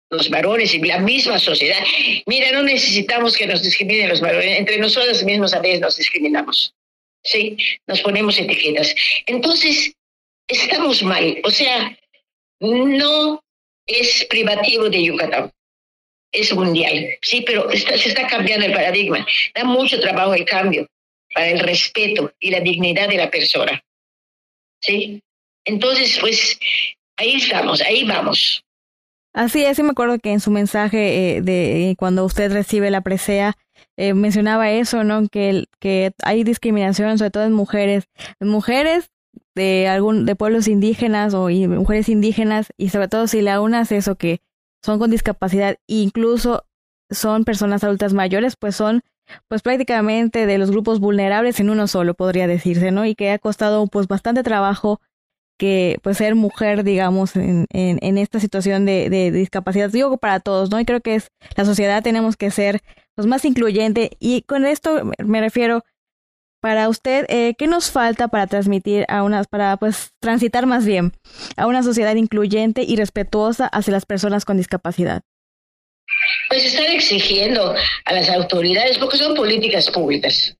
los 0.09 0.29
varones 0.29 0.73
y 0.73 0.79
la 0.79 0.99
misma 0.99 1.39
sociedad. 1.39 1.81
Mira, 2.25 2.51
no 2.51 2.63
necesitamos 2.63 3.37
que 3.37 3.47
nos 3.47 3.63
discriminen 3.63 4.09
los 4.09 4.19
varones, 4.19 4.59
entre 4.59 4.77
nosotros 4.77 5.23
mismos 5.23 5.53
a 5.53 5.59
veces 5.59 5.79
nos 5.79 5.97
discriminamos. 5.97 6.73
Sí, 7.23 7.55
nos 7.87 8.01
ponemos 8.01 8.37
etiquetas. 8.37 8.93
Entonces, 9.25 9.93
estamos 10.47 11.01
mal. 11.03 11.39
O 11.45 11.51
sea, 11.51 11.97
no 12.59 13.41
es 13.87 14.25
privativo 14.25 14.89
de 14.89 15.03
Yucatán, 15.03 15.51
es 16.33 16.53
mundial. 16.53 17.07
Sí, 17.21 17.41
pero 17.41 17.69
se 17.71 18.09
está 18.09 18.27
cambiando 18.27 18.65
el 18.65 18.73
paradigma. 18.73 19.25
Da 19.55 19.63
mucho 19.63 19.99
trabajo 20.01 20.33
el 20.33 20.43
cambio 20.43 20.87
para 21.33 21.47
el 21.47 21.59
respeto 21.59 22.33
y 22.39 22.51
la 22.51 22.59
dignidad 22.59 23.09
de 23.09 23.17
la 23.17 23.29
persona. 23.29 23.83
¿Sí? 24.81 25.21
Entonces, 25.65 26.17
pues 26.19 26.59
ahí 27.17 27.35
estamos, 27.35 27.81
ahí 27.81 28.05
vamos. 28.07 28.63
Así 29.33 29.63
es, 29.63 29.79
me 29.79 29.91
acuerdo 29.91 30.19
que 30.19 30.31
en 30.31 30.39
su 30.39 30.51
mensaje 30.51 31.37
eh, 31.37 31.41
de 31.41 31.95
cuando 31.97 32.25
usted 32.25 32.51
recibe 32.51 32.91
la 32.91 33.01
presea 33.01 33.55
eh, 33.97 34.13
mencionaba 34.13 34.71
eso, 34.71 35.03
¿no? 35.03 35.27
Que, 35.27 35.65
que 35.79 36.11
hay 36.23 36.43
discriminación, 36.43 37.17
sobre 37.17 37.31
todo 37.31 37.43
en 37.43 37.53
mujeres, 37.53 38.05
mujeres 38.39 39.11
de 39.53 39.87
algún 39.87 40.25
de 40.25 40.35
pueblos 40.35 40.67
indígenas 40.67 41.33
o 41.33 41.49
mujeres 41.49 42.09
indígenas 42.09 42.71
y 42.77 42.89
sobre 42.89 43.09
todo 43.09 43.27
si 43.27 43.41
la 43.41 43.61
unas 43.61 43.91
eso 43.91 44.15
que 44.15 44.41
son 44.83 44.97
con 44.97 45.11
discapacidad 45.11 45.73
e 45.87 45.95
incluso 45.95 46.65
son 47.09 47.43
personas 47.43 47.83
adultas 47.83 48.13
mayores, 48.13 48.55
pues 48.55 48.75
son 48.75 49.03
pues 49.47 49.61
prácticamente 49.61 50.45
de 50.45 50.57
los 50.57 50.71
grupos 50.71 50.99
vulnerables 50.99 51.59
en 51.59 51.69
uno 51.69 51.87
solo, 51.87 52.13
podría 52.13 52.47
decirse, 52.47 52.91
¿no? 52.91 53.05
Y 53.05 53.15
que 53.15 53.31
ha 53.31 53.39
costado 53.39 53.87
pues 53.87 54.07
bastante 54.07 54.43
trabajo 54.43 55.01
que 55.57 55.99
pues 56.01 56.17
ser 56.17 56.33
mujer, 56.35 56.83
digamos, 56.83 57.35
en, 57.35 57.67
en, 57.69 58.17
esta 58.17 58.39
situación 58.39 58.85
de, 58.85 59.11
de, 59.11 59.31
discapacidad, 59.31 59.91
digo 59.91 60.17
para 60.17 60.39
todos, 60.39 60.71
¿no? 60.71 60.79
Y 60.79 60.85
creo 60.85 61.01
que 61.01 61.15
es 61.15 61.27
la 61.55 61.65
sociedad 61.65 62.01
tenemos 62.01 62.35
que 62.35 62.49
ser 62.49 62.81
pues 63.15 63.27
más 63.27 63.45
incluyente 63.45 64.17
y 64.19 64.41
con 64.43 64.65
esto 64.65 65.11
me 65.23 65.39
refiero 65.39 65.83
para 66.61 66.89
usted, 66.89 67.25
eh, 67.29 67.55
¿qué 67.57 67.67
nos 67.67 67.91
falta 67.91 68.27
para 68.27 68.47
transmitir 68.47 69.05
a 69.09 69.23
unas, 69.23 69.47
para 69.47 69.77
pues 69.77 70.11
transitar 70.19 70.67
más 70.67 70.85
bien 70.85 71.11
a 71.57 71.65
una 71.67 71.81
sociedad 71.83 72.15
incluyente 72.15 72.83
y 72.83 72.95
respetuosa 72.95 73.65
hacia 73.67 73.93
las 73.93 74.05
personas 74.05 74.45
con 74.45 74.57
discapacidad? 74.57 75.23
Pues 76.51 76.65
estar 76.65 76.89
exigiendo 76.89 77.73
a 78.03 78.13
las 78.13 78.29
autoridades, 78.29 78.97
porque 78.97 79.17
son 79.17 79.35
políticas 79.35 79.89
públicas, 79.89 80.53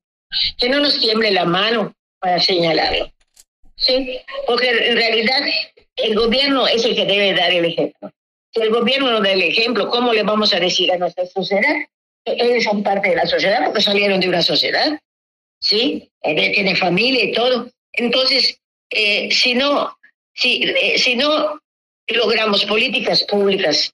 que 0.58 0.70
no 0.70 0.80
nos 0.80 0.98
tiemble 1.02 1.32
la 1.32 1.44
mano 1.44 1.94
para 2.18 2.40
señalarlo. 2.40 3.12
Sí, 3.76 4.18
porque 4.48 4.70
en 4.70 4.96
realidad 4.96 5.42
el 5.98 6.16
gobierno 6.16 6.66
es 6.66 6.86
el 6.86 6.96
que 6.96 7.06
debe 7.06 7.34
dar 7.34 7.52
el 7.52 7.66
ejemplo. 7.66 8.10
Si 8.54 8.62
el 8.62 8.70
gobierno 8.70 9.12
no 9.12 9.20
da 9.20 9.32
el 9.32 9.42
ejemplo, 9.42 9.90
¿cómo 9.90 10.14
le 10.14 10.24
vamos 10.24 10.54
a 10.54 10.62
decir 10.62 10.90
a 10.94 10.98
nuestra 10.98 11.26
sociedad? 11.26 11.76
Ellos 12.24 12.64
son 12.64 12.84
parte 12.84 13.10
de 13.10 13.18
la 13.18 13.26
sociedad 13.26 13.66
porque 13.66 13.82
salieron 13.82 14.22
de 14.22 14.30
una 14.30 14.42
sociedad, 14.42 14.98
¿sí? 15.60 16.10
Tienen 16.22 16.78
familia 16.78 17.26
y 17.26 17.34
todo. 17.34 17.70
Entonces, 17.92 18.62
eh, 18.92 19.30
si 19.30 19.56
no, 19.56 19.94
si, 20.36 20.64
eh, 20.64 20.98
si 20.98 21.18
no 21.18 21.60
logramos 22.08 22.64
políticas 22.64 23.24
públicas 23.24 23.94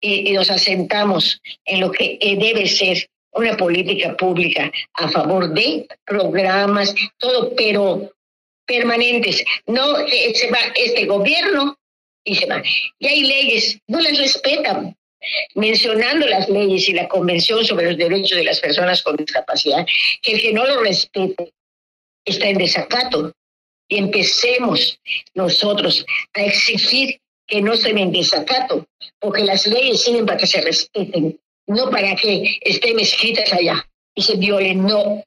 y, 0.00 0.32
nos 0.32 0.50
asentamos 0.50 1.40
en 1.64 1.80
lo 1.80 1.90
que 1.90 2.18
eh, 2.20 2.36
debe 2.36 2.66
ser 2.66 3.08
una 3.32 3.56
política 3.56 4.16
pública 4.16 4.70
a 4.94 5.08
favor 5.08 5.52
de 5.52 5.86
programas, 6.04 6.94
todo, 7.18 7.54
pero 7.54 8.10
permanentes. 8.66 9.44
No 9.66 9.98
eh, 10.00 10.32
se 10.34 10.50
va 10.50 10.58
este 10.74 11.06
gobierno 11.06 11.76
y 12.24 12.36
se 12.36 12.46
va. 12.46 12.62
Y 12.98 13.06
hay 13.06 13.22
leyes, 13.22 13.78
no 13.88 14.00
las 14.00 14.18
respetan. 14.18 14.96
Mencionando 15.54 16.26
las 16.26 16.48
leyes 16.48 16.88
y 16.88 16.94
la 16.94 17.06
Convención 17.06 17.62
sobre 17.62 17.88
los 17.88 17.98
Derechos 17.98 18.38
de 18.38 18.44
las 18.44 18.58
Personas 18.58 19.02
con 19.02 19.16
Discapacidad, 19.16 19.86
que 20.22 20.32
el 20.32 20.40
que 20.40 20.52
no 20.54 20.64
lo 20.64 20.80
respete 20.80 21.52
está 22.24 22.48
en 22.48 22.56
desacato. 22.56 23.32
Y 23.86 23.98
empecemos 23.98 24.98
nosotros 25.34 26.06
a 26.32 26.42
exigir 26.42 27.20
que 27.50 27.60
no 27.60 27.72
estén 27.74 27.98
en 27.98 28.12
desacato, 28.12 28.86
porque 29.18 29.42
las 29.44 29.66
leyes 29.66 30.02
sirven 30.02 30.24
para 30.24 30.38
que 30.38 30.46
se 30.46 30.60
respeten, 30.60 31.38
no 31.66 31.90
para 31.90 32.14
que 32.16 32.58
estén 32.62 32.98
escritas 33.00 33.52
allá 33.52 33.84
y 34.14 34.22
se 34.22 34.36
violen, 34.36 34.86
no. 34.86 35.22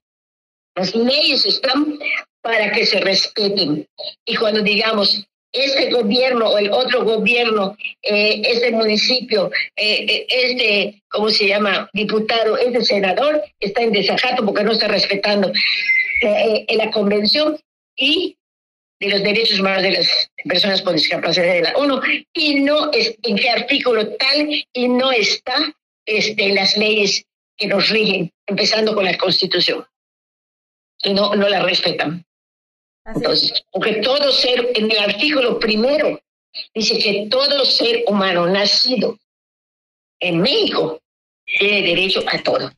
Las 0.75 0.95
leyes 0.95 1.45
están 1.45 1.99
para 2.41 2.71
que 2.71 2.85
se 2.85 2.99
respeten. 2.99 3.85
Y 4.25 4.35
cuando 4.35 4.61
digamos, 4.61 5.27
este 5.51 5.91
gobierno 5.91 6.49
o 6.49 6.57
el 6.57 6.71
otro 6.71 7.03
gobierno, 7.03 7.77
eh, 8.01 8.41
este 8.43 8.71
municipio, 8.71 9.51
eh, 9.75 10.05
eh, 10.09 10.25
este, 10.29 11.03
¿cómo 11.09 11.29
se 11.29 11.47
llama?, 11.47 11.89
diputado, 11.93 12.57
este 12.57 12.83
senador, 12.83 13.43
está 13.59 13.83
en 13.83 13.91
desacato 13.91 14.43
porque 14.45 14.63
no 14.63 14.71
está 14.71 14.87
respetando 14.87 15.51
la 16.69 16.89
convención 16.89 17.59
y 17.97 18.37
de 19.03 19.09
los 19.09 19.23
derechos 19.23 19.59
humanos 19.59 19.83
de 19.83 19.91
las 19.91 20.31
personas 20.45 20.81
con 20.81 20.95
discapacidad 20.95 21.53
de 21.53 21.61
la 21.61 21.73
ONU 21.75 21.99
y 22.33 22.61
no 22.61 22.91
es 22.91 23.15
en 23.23 23.35
qué 23.35 23.49
artículo 23.49 24.15
tal 24.15 24.49
y 24.73 24.87
no 24.87 25.11
está 25.11 25.73
este, 26.05 26.53
las 26.53 26.77
leyes 26.77 27.25
que 27.57 27.67
nos 27.67 27.89
rigen, 27.89 28.31
empezando 28.47 28.95
con 28.95 29.05
la 29.05 29.17
Constitución. 29.17 29.85
Y 31.03 31.13
no, 31.13 31.35
no 31.35 31.49
la 31.49 31.61
respetan. 31.63 32.25
Entonces, 33.05 33.65
porque 33.71 33.95
todo 33.95 34.31
ser, 34.31 34.71
en 34.75 34.89
el 34.89 34.97
artículo 34.99 35.59
primero, 35.59 36.21
dice 36.73 36.97
que 36.97 37.27
todo 37.29 37.65
ser 37.65 38.03
humano 38.07 38.47
nacido 38.47 39.19
en 40.21 40.39
México 40.39 41.01
tiene 41.45 41.81
derecho 41.81 42.23
a 42.25 42.41
todo. 42.41 42.71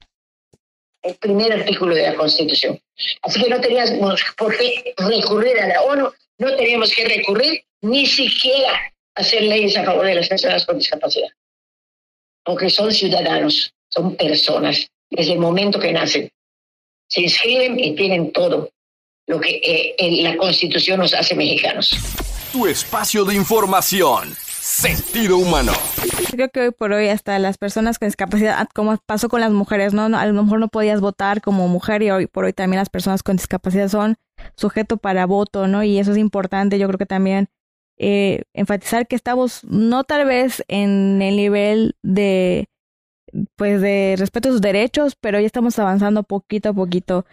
El 1.05 1.15
primer 1.15 1.53
artículo 1.53 1.93
de 1.93 2.01
la 2.01 2.15
Constitución. 2.15 2.79
Así 3.21 3.41
que 3.41 3.49
no 3.49 3.61
teníamos 3.61 4.23
por 4.35 4.57
qué 4.57 4.93
recurrir 4.97 5.59
a 5.59 5.67
la 5.67 5.81
ONU, 5.83 6.11
no 6.39 6.55
teníamos 6.55 6.91
que 6.93 7.05
recurrir 7.05 7.63
ni 7.81 8.07
siquiera 8.07 8.73
a 9.15 9.21
hacer 9.21 9.43
leyes 9.43 9.77
a 9.77 9.83
favor 9.83 10.07
de 10.07 10.15
las 10.15 10.27
personas 10.27 10.65
con 10.65 10.79
discapacidad. 10.79 11.29
Porque 12.43 12.71
son 12.71 12.91
ciudadanos, 12.91 13.71
son 13.89 14.15
personas, 14.15 14.87
desde 15.11 15.33
el 15.33 15.39
momento 15.39 15.79
que 15.79 15.93
nacen. 15.93 16.29
Se 17.07 17.21
inscriben 17.21 17.79
y 17.79 17.95
tienen 17.95 18.31
todo 18.31 18.71
lo 19.27 19.39
que 19.39 19.95
eh, 19.97 20.21
la 20.23 20.35
Constitución 20.37 20.99
nos 20.99 21.13
hace 21.13 21.35
mexicanos. 21.35 21.91
Tu 22.51 22.65
espacio 22.65 23.25
de 23.25 23.35
información. 23.35 24.35
Sentido 24.65 25.37
humano. 25.37 25.73
Creo 26.31 26.49
que 26.49 26.59
hoy 26.59 26.71
por 26.71 26.91
hoy 26.91 27.09
hasta 27.09 27.37
las 27.37 27.59
personas 27.59 27.99
con 27.99 28.07
discapacidad, 28.07 28.67
como 28.73 28.97
pasó 29.05 29.29
con 29.29 29.39
las 29.39 29.51
mujeres, 29.51 29.93
¿no? 29.93 30.05
A 30.05 30.25
lo 30.25 30.43
mejor 30.43 30.59
no 30.59 30.69
podías 30.69 31.01
votar 31.01 31.41
como 31.41 31.67
mujer 31.67 32.01
y 32.01 32.09
hoy 32.09 32.25
por 32.25 32.45
hoy 32.45 32.53
también 32.53 32.79
las 32.79 32.89
personas 32.89 33.21
con 33.21 33.35
discapacidad 33.35 33.89
son 33.89 34.15
sujeto 34.55 34.97
para 34.97 35.27
voto, 35.27 35.67
¿no? 35.67 35.83
Y 35.83 35.99
eso 35.99 36.13
es 36.13 36.17
importante, 36.17 36.79
yo 36.79 36.87
creo 36.87 36.97
que 36.97 37.05
también 37.05 37.47
eh, 37.99 38.41
enfatizar 38.55 39.07
que 39.07 39.15
estamos 39.15 39.63
no 39.65 40.03
tal 40.03 40.25
vez 40.25 40.63
en 40.67 41.21
el 41.21 41.35
nivel 41.35 41.95
de 42.01 42.67
pues 43.57 43.81
de 43.81 44.15
respeto 44.17 44.49
a 44.49 44.51
sus 44.51 44.61
derechos, 44.61 45.15
pero 45.15 45.39
ya 45.39 45.45
estamos 45.45 45.77
avanzando 45.77 46.23
poquito 46.23 46.69
a 46.69 46.73
poquito 46.73 47.27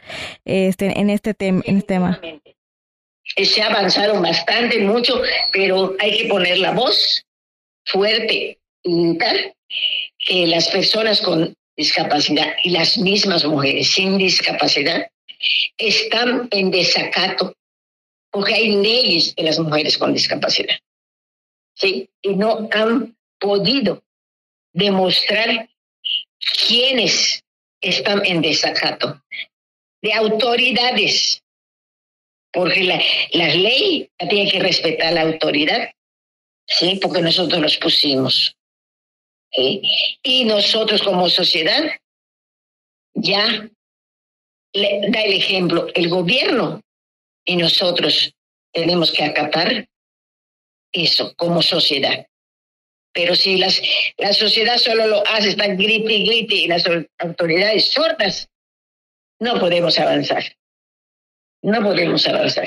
este, 0.44 1.00
en 1.00 1.08
este, 1.08 1.34
en 1.38 1.62
este 1.64 1.82
tema. 1.82 2.20
Se 3.36 3.62
ha 3.62 3.66
avanzado 3.66 4.20
bastante, 4.20 4.78
mucho, 4.80 5.20
pero 5.52 5.94
hay 5.98 6.18
que 6.18 6.28
poner 6.28 6.58
la 6.58 6.72
voz 6.72 7.24
fuerte 7.86 8.58
y 8.82 9.18
tal 9.18 9.54
que 10.18 10.46
las 10.46 10.68
personas 10.68 11.20
con 11.20 11.54
discapacidad 11.76 12.54
y 12.62 12.70
las 12.70 12.98
mismas 12.98 13.44
mujeres 13.44 13.92
sin 13.92 14.18
discapacidad 14.18 15.08
están 15.78 16.48
en 16.50 16.70
desacato 16.70 17.54
porque 18.30 18.54
hay 18.54 18.72
leyes 18.76 19.34
de 19.34 19.42
las 19.42 19.58
mujeres 19.58 19.98
con 19.98 20.14
discapacidad. 20.14 20.76
¿sí? 21.74 22.08
Y 22.22 22.34
no 22.34 22.68
han 22.72 23.16
podido 23.38 24.02
demostrar 24.72 25.68
quiénes 26.66 27.44
están 27.80 28.24
en 28.24 28.40
desacato, 28.40 29.22
de 30.00 30.14
autoridades, 30.14 31.41
porque 32.52 32.84
la, 32.84 33.00
la 33.32 33.54
ley 33.54 34.10
tiene 34.28 34.50
que 34.50 34.60
respetar 34.60 35.12
la 35.12 35.22
autoridad, 35.22 35.90
¿sí? 36.66 36.98
porque 37.00 37.22
nosotros 37.22 37.60
los 37.60 37.76
pusimos. 37.78 38.56
Y 39.54 40.44
nosotros 40.44 41.02
como 41.02 41.28
sociedad 41.28 41.82
ya 43.14 43.68
le 44.72 45.00
da 45.10 45.22
el 45.22 45.32
ejemplo, 45.34 45.86
el 45.94 46.08
gobierno 46.08 46.80
y 47.44 47.56
nosotros 47.56 48.34
tenemos 48.72 49.12
que 49.12 49.24
acatar 49.24 49.86
eso 50.92 51.34
como 51.36 51.60
sociedad. 51.62 52.26
Pero 53.12 53.36
si 53.36 53.58
las, 53.58 53.82
la 54.16 54.32
sociedad 54.32 54.78
solo 54.78 55.06
lo 55.06 55.26
hace, 55.26 55.50
están 55.50 55.76
grite 55.76 56.12
y 56.14 56.26
grite 56.26 56.54
y 56.54 56.66
las 56.68 56.84
autoridades 57.18 57.90
sordas, 57.90 58.48
no 59.38 59.58
podemos 59.60 59.98
avanzar. 59.98 60.44
No 61.62 61.80
podemos 61.82 62.26
avanzar. 62.26 62.66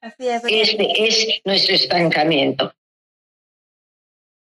Así 0.00 0.28
es. 0.28 0.42
Este 0.46 1.06
es 1.06 1.40
nuestro 1.44 1.74
estancamiento. 1.74 2.72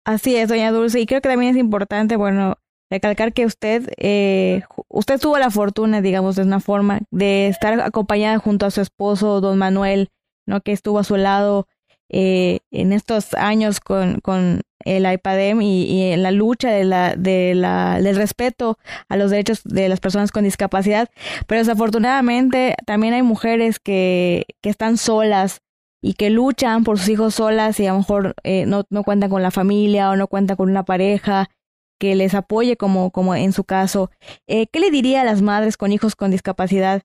Así 0.04 0.36
es, 0.36 0.48
doña 0.48 0.70
Dulce, 0.70 1.00
y 1.00 1.06
creo 1.06 1.20
que 1.20 1.28
también 1.28 1.56
es 1.56 1.60
importante, 1.60 2.14
bueno, 2.16 2.58
recalcar 2.90 3.32
que 3.32 3.44
usted, 3.44 3.92
eh, 3.96 4.62
usted 4.88 5.18
tuvo 5.20 5.36
la 5.38 5.50
fortuna, 5.50 6.00
digamos, 6.00 6.36
de 6.36 6.42
una 6.42 6.60
forma, 6.60 7.00
de 7.10 7.48
estar 7.48 7.80
acompañada 7.80 8.38
junto 8.38 8.66
a 8.66 8.70
su 8.70 8.80
esposo, 8.80 9.40
don 9.40 9.58
Manuel, 9.58 10.08
¿no? 10.46 10.60
Que 10.60 10.72
estuvo 10.72 11.00
a 11.00 11.04
su 11.04 11.16
lado 11.16 11.66
eh, 12.08 12.60
en 12.70 12.92
estos 12.92 13.34
años 13.34 13.80
con, 13.80 14.20
con 14.20 14.62
el 14.84 15.12
IPADEM 15.12 15.60
y, 15.62 16.12
en 16.12 16.22
la 16.22 16.30
lucha 16.30 16.70
de 16.70 16.84
la, 16.84 17.16
de 17.16 17.54
la, 17.54 18.00
del 18.00 18.16
respeto 18.16 18.78
a 19.08 19.16
los 19.16 19.30
derechos 19.30 19.62
de 19.64 19.88
las 19.88 20.00
personas 20.00 20.30
con 20.30 20.44
discapacidad. 20.44 21.08
Pero 21.46 21.60
desafortunadamente 21.60 22.76
también 22.86 23.14
hay 23.14 23.22
mujeres 23.22 23.80
que, 23.80 24.46
que 24.62 24.70
están 24.70 24.96
solas 24.96 25.60
y 26.02 26.14
que 26.14 26.30
luchan 26.30 26.84
por 26.84 26.98
sus 26.98 27.08
hijos 27.08 27.34
solas 27.34 27.80
y 27.80 27.86
a 27.86 27.92
lo 27.92 27.98
mejor 27.98 28.34
eh, 28.44 28.64
no, 28.66 28.84
no 28.90 29.02
cuentan 29.02 29.30
con 29.30 29.42
la 29.42 29.50
familia 29.50 30.10
o 30.10 30.16
no 30.16 30.28
cuentan 30.28 30.56
con 30.56 30.70
una 30.70 30.84
pareja 30.84 31.50
que 31.98 32.14
les 32.14 32.34
apoye 32.34 32.76
como, 32.76 33.10
como 33.10 33.34
en 33.34 33.52
su 33.52 33.64
caso. 33.64 34.10
Eh, 34.46 34.66
¿Qué 34.68 34.80
le 34.80 34.90
diría 34.90 35.22
a 35.22 35.24
las 35.24 35.42
madres 35.42 35.76
con 35.76 35.92
hijos 35.92 36.14
con 36.14 36.30
discapacidad 36.30 37.02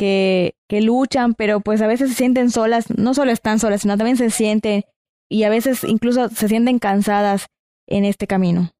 que, 0.00 0.80
luchan, 0.80 1.34
pero 1.34 1.60
pues 1.60 1.82
a 1.82 1.86
veces 1.86 2.10
se 2.10 2.16
sienten 2.16 2.50
solas, 2.50 2.86
no 2.96 3.12
solo 3.12 3.32
están 3.32 3.58
solas, 3.58 3.82
sino 3.82 3.98
también 3.98 4.16
se 4.16 4.30
sienten 4.30 4.84
y 5.28 5.42
a 5.42 5.50
veces 5.50 5.84
incluso 5.84 6.28
se 6.30 6.48
sienten 6.48 6.78
cansadas 6.78 7.46
en 7.86 8.04
este 8.06 8.26
camino? 8.26 8.72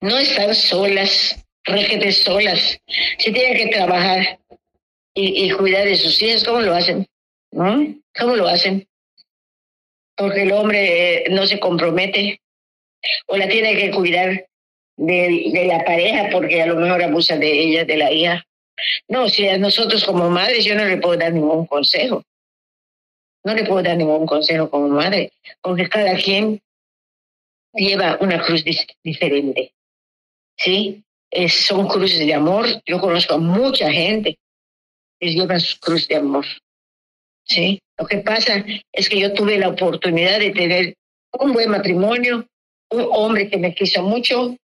No 0.00 0.16
están 0.16 0.54
solas, 0.54 1.44
regete 1.64 2.12
solas. 2.12 2.78
Si 3.18 3.32
tienen 3.32 3.56
que 3.56 3.74
trabajar 3.74 4.38
y, 5.14 5.46
y 5.46 5.50
cuidar 5.50 5.84
de 5.84 5.96
sus 5.96 6.22
hijos, 6.22 6.44
¿cómo 6.44 6.60
lo 6.60 6.74
hacen? 6.74 7.06
¿No? 7.52 7.94
¿Cómo 8.18 8.36
lo 8.36 8.46
hacen? 8.46 8.86
Porque 10.16 10.42
el 10.42 10.52
hombre 10.52 11.16
eh, 11.16 11.24
no 11.30 11.46
se 11.46 11.58
compromete 11.58 12.40
o 13.26 13.36
la 13.36 13.48
tiene 13.48 13.76
que 13.76 13.90
cuidar 13.90 14.46
de, 14.96 15.50
de, 15.52 15.64
la 15.66 15.84
pareja 15.84 16.28
porque 16.30 16.62
a 16.62 16.66
lo 16.66 16.76
mejor 16.76 17.02
abusa 17.02 17.36
de 17.36 17.50
ella, 17.50 17.84
de 17.84 17.96
la 17.96 18.12
hija. 18.12 18.46
No, 19.08 19.28
si 19.28 19.48
a 19.48 19.58
nosotros 19.58 20.04
como 20.04 20.28
madres 20.30 20.64
yo 20.64 20.74
no 20.74 20.84
le 20.84 20.98
puedo 20.98 21.18
dar 21.18 21.32
ningún 21.32 21.66
consejo. 21.66 22.22
No 23.44 23.54
le 23.54 23.64
puedo 23.64 23.82
dar 23.82 23.96
ningún 23.96 24.26
consejo 24.26 24.68
como 24.68 24.88
madre, 24.88 25.32
porque 25.62 25.88
cada 25.88 26.16
quien 26.16 26.60
lleva 27.72 28.18
una 28.20 28.42
cruz 28.42 28.64
diferente. 29.02 29.72
¿Sí? 30.56 31.04
Es, 31.30 31.66
son 31.66 31.86
cruces 31.86 32.18
de 32.18 32.34
amor. 32.34 32.66
Yo 32.86 33.00
conozco 33.00 33.34
a 33.34 33.38
mucha 33.38 33.90
gente 33.90 34.38
que 35.20 35.32
llevan 35.32 35.60
su 35.60 35.78
cruz 35.78 36.08
de 36.08 36.16
amor. 36.16 36.46
¿Sí? 37.44 37.80
Lo 37.98 38.06
que 38.06 38.18
pasa 38.18 38.64
es 38.92 39.08
que 39.08 39.20
yo 39.20 39.32
tuve 39.32 39.58
la 39.58 39.68
oportunidad 39.68 40.40
de 40.40 40.50
tener 40.50 40.94
un 41.32 41.52
buen 41.52 41.70
matrimonio, 41.70 42.46
un 42.90 43.08
hombre 43.10 43.48
que 43.48 43.58
me 43.58 43.74
quiso 43.74 44.02
mucho, 44.02 44.56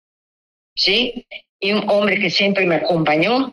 ¿sí? 0.74 1.26
Y 1.60 1.72
un 1.72 1.88
hombre 1.88 2.18
que 2.18 2.30
siempre 2.30 2.66
me 2.66 2.76
acompañó, 2.76 3.52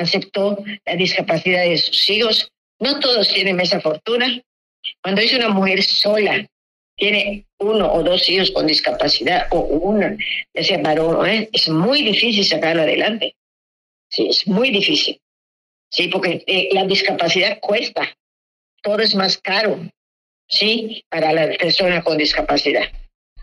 aceptó 0.00 0.58
la 0.84 0.96
discapacidad 0.96 1.62
de 1.62 1.78
sus 1.78 2.08
hijos. 2.10 2.52
No 2.78 2.98
todos 3.00 3.32
tienen 3.32 3.60
esa 3.60 3.80
fortuna. 3.80 4.42
Cuando 5.02 5.20
es 5.20 5.32
una 5.34 5.48
mujer 5.48 5.82
sola, 5.82 6.46
tiene 6.96 7.46
uno 7.58 7.92
o 7.92 8.02
dos 8.02 8.28
hijos 8.28 8.50
con 8.50 8.66
discapacidad, 8.66 9.46
o 9.50 9.60
una, 9.60 10.16
ya 10.54 10.62
sea 10.62 10.78
varón, 10.78 11.48
es 11.52 11.68
muy 11.68 12.02
difícil 12.02 12.44
sacarlo 12.44 12.82
adelante. 12.82 13.34
Sí, 14.08 14.28
es 14.28 14.46
muy 14.46 14.70
difícil. 14.70 15.20
Sí, 15.90 16.08
porque 16.08 16.44
eh, 16.46 16.68
la 16.72 16.84
discapacidad 16.84 17.58
cuesta 17.60 18.08
todo 18.82 19.00
es 19.00 19.14
más 19.14 19.38
caro, 19.38 19.80
¿sí? 20.48 21.04
Para 21.08 21.32
la 21.32 21.56
persona 21.56 22.02
con 22.02 22.18
discapacidad. 22.18 22.84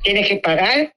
Tiene 0.03 0.25
que 0.27 0.37
pagar 0.37 0.93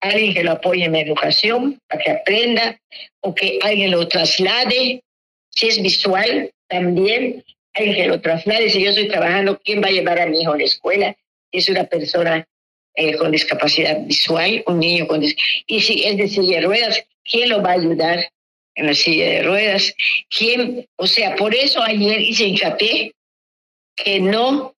alguien 0.00 0.34
que 0.34 0.44
lo 0.44 0.52
apoye 0.52 0.84
en 0.84 0.92
la 0.92 1.00
educación, 1.00 1.80
para 1.88 2.02
que 2.02 2.10
aprenda, 2.10 2.80
o 3.20 3.34
que 3.34 3.58
alguien 3.62 3.90
lo 3.90 4.06
traslade. 4.08 5.02
Si 5.50 5.68
es 5.68 5.82
visual, 5.82 6.50
también 6.68 7.44
alguien 7.74 7.96
que 7.96 8.06
lo 8.06 8.20
traslade. 8.20 8.70
Si 8.70 8.82
yo 8.82 8.90
estoy 8.90 9.08
trabajando, 9.08 9.58
¿quién 9.64 9.82
va 9.82 9.88
a 9.88 9.92
llevar 9.92 10.20
a 10.20 10.26
mi 10.26 10.42
hijo 10.42 10.52
a 10.52 10.58
la 10.58 10.64
escuela? 10.64 11.16
Si 11.50 11.58
es 11.58 11.68
una 11.68 11.84
persona 11.84 12.46
eh, 12.94 13.16
con 13.16 13.30
discapacidad 13.30 14.00
visual, 14.04 14.62
un 14.66 14.80
niño 14.80 15.06
con 15.06 15.20
discapacidad. 15.20 15.64
Y 15.66 15.80
si 15.80 16.04
es 16.04 16.16
de 16.16 16.28
silla 16.28 16.60
de 16.60 16.66
ruedas, 16.66 17.04
¿quién 17.24 17.48
lo 17.48 17.62
va 17.62 17.70
a 17.70 17.74
ayudar 17.74 18.30
en 18.74 18.86
la 18.86 18.94
silla 18.94 19.26
de 19.26 19.42
ruedas? 19.42 19.94
¿Quién? 20.30 20.86
O 20.96 21.06
sea, 21.06 21.36
por 21.36 21.54
eso 21.54 21.82
ayer 21.82 22.20
hice 22.20 22.44
hincapié 22.44 23.12
que 23.96 24.20
no, 24.20 24.74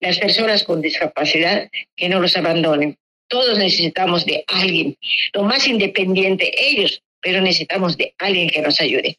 las 0.00 0.18
personas 0.18 0.64
con 0.64 0.80
discapacidad, 0.80 1.70
que 1.96 2.08
no 2.08 2.20
los 2.20 2.36
abandonen. 2.36 2.96
Todos 3.32 3.56
necesitamos 3.56 4.26
de 4.26 4.44
alguien, 4.46 4.94
lo 5.32 5.44
más 5.44 5.66
independiente 5.66 6.52
ellos, 6.54 7.02
pero 7.22 7.40
necesitamos 7.40 7.96
de 7.96 8.14
alguien 8.18 8.50
que 8.50 8.60
nos 8.60 8.78
ayude. 8.78 9.18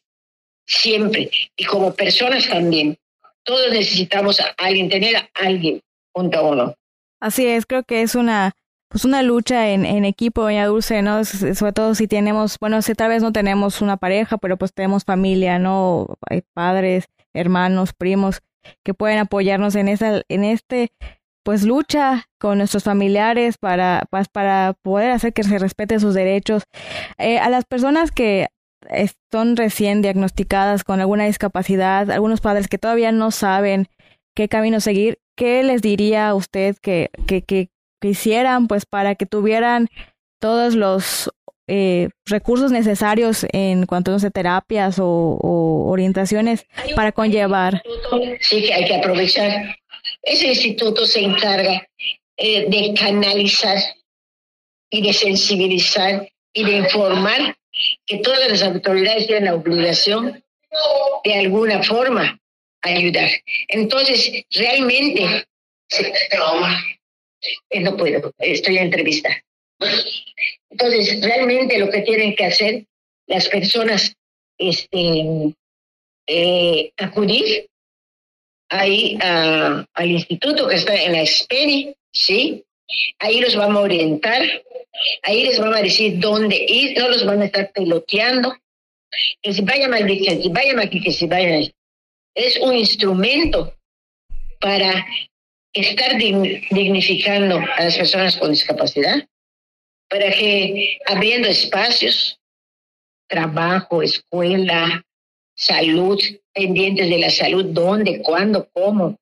Siempre. 0.66 1.28
Y 1.56 1.64
como 1.64 1.92
personas 1.92 2.48
también. 2.48 2.96
Todos 3.42 3.72
necesitamos 3.72 4.38
a 4.38 4.54
alguien, 4.56 4.88
tener 4.88 5.16
a 5.16 5.28
alguien 5.34 5.82
junto 6.12 6.38
a 6.38 6.42
uno. 6.42 6.74
Así 7.20 7.44
es, 7.44 7.66
creo 7.66 7.82
que 7.82 8.02
es 8.02 8.14
una 8.14 8.52
pues 8.88 9.04
una 9.04 9.24
lucha 9.24 9.70
en, 9.70 10.04
equipo, 10.04 10.42
doña 10.42 10.66
Dulce, 10.66 11.02
¿no? 11.02 11.24
Sobre 11.24 11.72
todo 11.72 11.96
si 11.96 12.06
tenemos, 12.06 12.60
bueno, 12.60 12.80
si 12.82 12.94
tal 12.94 13.08
vez 13.08 13.20
no 13.20 13.32
tenemos 13.32 13.80
una 13.80 13.96
pareja, 13.96 14.38
pero 14.38 14.56
pues 14.56 14.72
tenemos 14.72 15.02
familia, 15.02 15.58
¿no? 15.58 16.06
Hay 16.30 16.42
padres, 16.52 17.06
hermanos, 17.32 17.92
primos 17.92 18.42
que 18.84 18.94
pueden 18.94 19.18
apoyarnos 19.18 19.74
en 19.74 19.88
esa, 19.88 20.22
en 20.28 20.44
este 20.44 20.92
pues 21.44 21.62
lucha 21.62 22.28
con 22.40 22.58
nuestros 22.58 22.82
familiares 22.82 23.58
para, 23.58 24.04
pues, 24.10 24.28
para 24.28 24.74
poder 24.82 25.10
hacer 25.10 25.32
que 25.32 25.44
se 25.44 25.58
respeten 25.58 26.00
sus 26.00 26.14
derechos. 26.14 26.64
Eh, 27.18 27.38
a 27.38 27.48
las 27.50 27.64
personas 27.64 28.10
que 28.10 28.48
son 29.30 29.56
recién 29.56 30.02
diagnosticadas 30.02 30.84
con 30.84 31.00
alguna 31.00 31.26
discapacidad, 31.26 32.10
algunos 32.10 32.40
padres 32.40 32.68
que 32.68 32.78
todavía 32.78 33.12
no 33.12 33.30
saben 33.30 33.86
qué 34.34 34.48
camino 34.48 34.80
seguir, 34.80 35.18
¿qué 35.36 35.62
les 35.62 35.80
diría 35.82 36.28
a 36.28 36.34
usted 36.34 36.76
que, 36.82 37.10
que, 37.26 37.42
que, 37.42 37.68
que 38.00 38.08
hicieran 38.08 38.66
pues 38.66 38.86
para 38.86 39.14
que 39.14 39.26
tuvieran 39.26 39.88
todos 40.40 40.74
los 40.74 41.30
eh, 41.66 42.10
recursos 42.26 42.70
necesarios 42.72 43.46
en 43.52 43.86
cuanto 43.86 44.14
a 44.14 44.30
terapias 44.30 44.98
o, 44.98 45.38
orientaciones 45.88 46.66
para 46.94 47.12
conllevar. 47.12 47.82
Sí, 48.40 48.62
que 48.62 48.74
hay 48.74 48.84
que 48.84 48.96
aprovechar. 48.96 49.74
Ese 50.24 50.46
instituto 50.48 51.06
se 51.06 51.20
encarga 51.20 51.86
eh, 52.36 52.66
de 52.68 52.94
canalizar 52.98 53.78
y 54.90 55.02
de 55.02 55.12
sensibilizar 55.12 56.28
y 56.52 56.64
de 56.64 56.76
informar 56.78 57.56
que 58.06 58.18
todas 58.18 58.48
las 58.48 58.62
autoridades 58.62 59.26
tienen 59.26 59.46
la 59.46 59.54
obligación 59.54 60.42
de 61.24 61.34
alguna 61.34 61.82
forma 61.82 62.40
ayudar. 62.82 63.30
Entonces, 63.68 64.44
realmente, 64.50 65.46
eh, 67.70 67.80
no 67.80 67.96
puedo, 67.96 68.32
estoy 68.38 68.78
en 68.78 68.84
entrevista. 68.84 69.42
Entonces, 70.70 71.20
realmente 71.22 71.78
lo 71.78 71.90
que 71.90 72.02
tienen 72.02 72.34
que 72.34 72.46
hacer 72.46 72.84
las 73.26 73.48
personas, 73.48 74.14
este, 74.58 75.54
eh, 76.26 76.92
acudir 76.96 77.68
ahí 78.68 79.18
al 79.20 80.10
instituto 80.10 80.68
que 80.68 80.76
está 80.76 80.94
en 80.94 81.12
la 81.12 81.26
SPENI, 81.26 81.94
¿sí? 82.12 82.64
Ahí 83.18 83.40
los 83.40 83.56
vamos 83.56 83.78
a 83.78 83.84
orientar, 83.84 84.42
ahí 85.22 85.44
les 85.44 85.58
vamos 85.58 85.76
a 85.76 85.82
decir 85.82 86.18
dónde 86.18 86.64
ir, 86.68 86.98
no 86.98 87.08
los 87.08 87.24
van 87.24 87.42
a 87.42 87.46
estar 87.46 87.72
peloteando, 87.72 88.54
que 89.42 89.52
si 89.52 89.62
vayan 89.62 89.94
al 89.94 90.06
que 90.06 90.42
si 90.42 90.48
vayan 90.48 90.80
aquí, 90.80 91.00
que 91.00 91.12
si 91.12 91.26
vayan 91.26 91.72
Es 92.34 92.58
un 92.60 92.74
instrumento 92.74 93.74
para 94.60 95.06
estar 95.72 96.16
dignificando 96.16 97.58
a 97.58 97.84
las 97.84 97.96
personas 97.96 98.36
con 98.36 98.50
discapacidad 98.50 99.26
para 100.08 100.30
que 100.30 100.98
abriendo 101.06 101.48
espacios, 101.48 102.38
trabajo, 103.28 104.02
escuela, 104.02 105.04
salud, 105.56 106.20
pendientes 106.54 107.08
de 107.08 107.18
la 107.18 107.30
salud, 107.30 107.66
dónde, 107.66 108.22
cuándo, 108.22 108.68
cómo, 108.72 109.16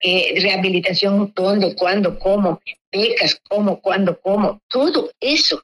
eh, 0.00 0.34
rehabilitación, 0.40 1.32
dónde, 1.34 1.74
cuándo, 1.74 2.18
cómo, 2.18 2.60
becas, 2.92 3.40
cómo, 3.48 3.80
cuándo, 3.80 4.20
cómo, 4.20 4.60
todo 4.68 5.10
eso 5.20 5.62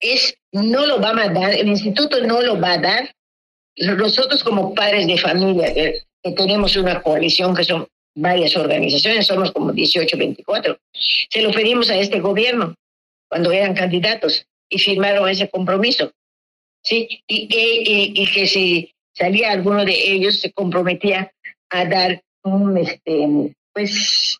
es, 0.00 0.36
no 0.52 0.86
lo 0.86 1.00
va 1.00 1.10
a 1.10 1.28
dar, 1.28 1.52
el 1.54 1.68
instituto 1.68 2.20
no 2.22 2.42
lo 2.42 2.60
va 2.60 2.72
a 2.72 2.78
dar. 2.78 3.14
Nosotros 3.76 4.42
como 4.42 4.74
padres 4.74 5.06
de 5.06 5.18
familia, 5.18 5.72
que, 5.72 6.02
que 6.22 6.32
tenemos 6.32 6.76
una 6.76 7.00
coalición 7.02 7.54
que 7.54 7.64
son 7.64 7.86
varias 8.14 8.56
organizaciones, 8.56 9.26
somos 9.26 9.52
como 9.52 9.72
18, 9.72 10.16
24, 10.16 10.78
se 10.92 11.42
lo 11.42 11.52
pedimos 11.52 11.88
a 11.90 11.96
este 11.96 12.20
gobierno 12.20 12.74
cuando 13.28 13.52
eran 13.52 13.74
candidatos 13.74 14.46
y 14.68 14.78
firmaron 14.78 15.28
ese 15.28 15.48
compromiso. 15.48 16.10
¿sí? 16.82 17.22
Y, 17.26 17.48
y, 17.50 18.22
y, 18.22 18.26
que 18.32 18.46
si 18.46 18.92
salía 19.18 19.52
alguno 19.52 19.84
de 19.84 19.92
ellos 19.92 20.40
se 20.40 20.52
comprometía 20.52 21.32
a 21.70 21.84
dar 21.84 22.22
un, 22.44 22.78
este, 22.78 23.54
pues, 23.72 24.38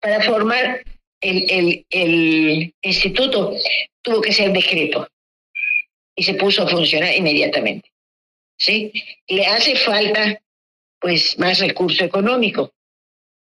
para 0.00 0.22
formar 0.22 0.82
el, 1.20 1.84
el, 1.90 2.74
instituto 2.82 3.54
tuvo 4.02 4.20
que 4.20 4.32
ser 4.32 4.52
decreto 4.52 5.08
y 6.14 6.22
se 6.22 6.34
puso 6.34 6.62
a 6.62 6.68
funcionar 6.68 7.14
inmediatamente. 7.14 7.90
¿Sí? 8.58 8.92
Le 9.28 9.46
hace 9.46 9.76
falta 9.76 10.40
pues 10.98 11.38
más 11.38 11.58
recurso 11.58 12.04
económico, 12.04 12.72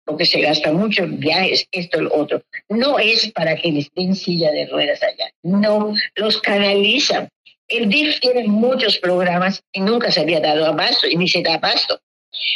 porque 0.04 0.26
se 0.26 0.40
gasta 0.40 0.72
mucho 0.72 1.04
en 1.04 1.18
viajes, 1.18 1.66
esto, 1.72 2.00
lo 2.00 2.14
otro. 2.14 2.42
No 2.68 2.98
es 2.98 3.32
para 3.32 3.56
que 3.56 3.72
les 3.72 3.90
den 3.94 4.14
silla 4.14 4.50
de 4.52 4.66
ruedas 4.66 5.02
allá, 5.02 5.30
no, 5.42 5.94
los 6.14 6.40
canalizan. 6.40 7.28
El 7.68 7.88
DIF 7.88 8.20
tiene 8.20 8.44
muchos 8.44 8.98
programas 8.98 9.62
y 9.72 9.80
nunca 9.80 10.10
se 10.10 10.20
había 10.20 10.40
dado 10.40 10.66
abasto 10.66 11.06
y 11.06 11.16
ni 11.16 11.28
se 11.28 11.42
da 11.42 11.54
abasto 11.54 12.00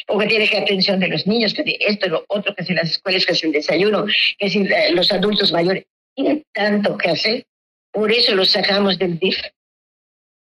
porque 0.06 0.26
tiene 0.26 0.48
que 0.48 0.58
atención 0.58 1.00
de 1.00 1.08
los 1.08 1.26
niños, 1.26 1.54
que 1.54 1.76
esto, 1.80 2.08
lo 2.08 2.24
otro, 2.28 2.54
que 2.54 2.64
si 2.64 2.74
las 2.74 2.90
escuelas, 2.90 3.26
que 3.26 3.34
si 3.34 3.46
el 3.46 3.52
desayuno, 3.52 4.06
que 4.38 4.50
si 4.50 4.60
eh, 4.60 4.92
los 4.92 5.10
adultos 5.12 5.52
mayores. 5.52 5.84
Tiene 6.14 6.44
tanto 6.52 6.98
que 6.98 7.08
hacer, 7.08 7.46
por 7.90 8.12
eso 8.12 8.34
los 8.34 8.50
sacamos 8.50 8.98
del 8.98 9.18
DIF. 9.18 9.38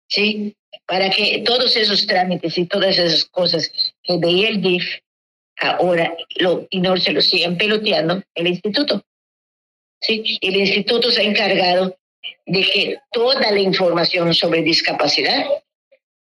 ¿Sí? 0.08 0.54
Para 0.86 1.10
que 1.10 1.42
todos 1.44 1.76
esos 1.76 2.06
trámites 2.06 2.58
y 2.58 2.66
todas 2.66 2.98
esas 2.98 3.24
cosas 3.24 3.70
que 4.02 4.18
veía 4.18 4.48
el 4.48 4.60
DIF, 4.60 4.84
ahora 5.58 6.14
lo, 6.36 6.66
y 6.70 6.80
no 6.80 6.96
se 6.98 7.12
lo 7.12 7.22
siguen 7.22 7.56
peloteando 7.56 8.22
el 8.34 8.46
instituto. 8.48 9.02
¿Sí? 10.00 10.38
El 10.42 10.56
instituto 10.56 11.10
se 11.10 11.22
ha 11.22 11.24
encargado 11.24 11.96
de 12.46 12.62
que 12.62 12.98
toda 13.12 13.50
la 13.50 13.60
información 13.60 14.34
sobre 14.34 14.62
discapacidad, 14.62 15.46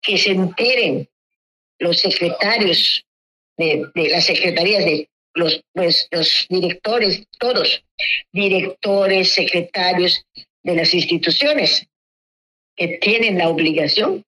que 0.02 0.18
se 0.18 0.32
enteren 0.32 1.10
los 1.80 2.00
secretarios 2.00 3.06
de, 3.58 3.90
las 3.96 4.26
secretarías, 4.26 4.86
de 4.86 5.10
los, 5.34 5.62
pues, 5.74 6.08
los 6.12 6.46
directores, 6.50 7.26
todos, 7.40 7.84
directores, 8.32 9.34
secretarios 9.34 10.24
de 10.64 10.76
las 10.76 10.94
instituciones, 10.94 11.88
que 12.76 13.00
tienen 13.00 13.38
la 13.38 13.50
obligación 13.50 14.24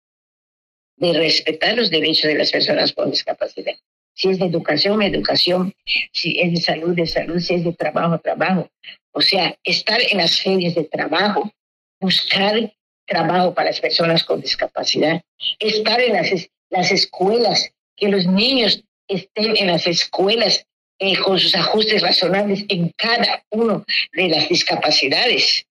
de 0.97 1.13
respetar 1.13 1.77
los 1.77 1.91
derechos 1.91 2.25
de 2.25 2.37
las 2.37 2.51
personas 2.51 2.93
con 2.93 3.11
discapacidad. 3.11 3.75
Si 4.17 4.31
es 4.31 4.39
de 4.39 4.47
educación, 4.47 5.03
educación, 5.03 5.75
si 6.13 6.41
es 6.41 6.53
de 6.53 6.61
salud, 6.61 6.97
de 6.97 7.07
salud, 7.07 7.39
si 7.39 7.55
es 7.55 7.65
de 7.65 7.73
trabajo, 7.73 8.19
trabajo. 8.19 8.69
O 9.13 9.21
sea, 9.21 9.57
estar 9.63 10.01
en 10.11 10.19
las 10.19 10.41
ferias 10.41 10.75
de 10.75 10.85
trabajo, 10.85 11.53
buscar 12.01 12.73
trabajo 13.07 13.55
para 13.55 13.71
las 13.71 13.81
personas 13.81 14.25
con 14.25 14.41
discapacidad, 14.41 15.23
estar 15.61 16.01
en 16.01 16.15
las 16.15 16.49
las 16.71 16.91
escuelas, 16.91 17.71
que 17.97 18.09
los 18.09 18.27
niños 18.27 18.83
estén 19.09 19.57
en 19.57 19.69
las 19.69 19.87
escuelas 19.87 20.67
eh, 20.99 21.17
con 21.19 21.39
sus 21.39 21.55
ajustes 21.55 22.03
razonables 22.03 22.65
en 22.69 22.91
cada 22.97 23.45
uno 23.51 23.85
de 24.13 24.29
las 24.29 24.49
discapacidades. 24.49 25.67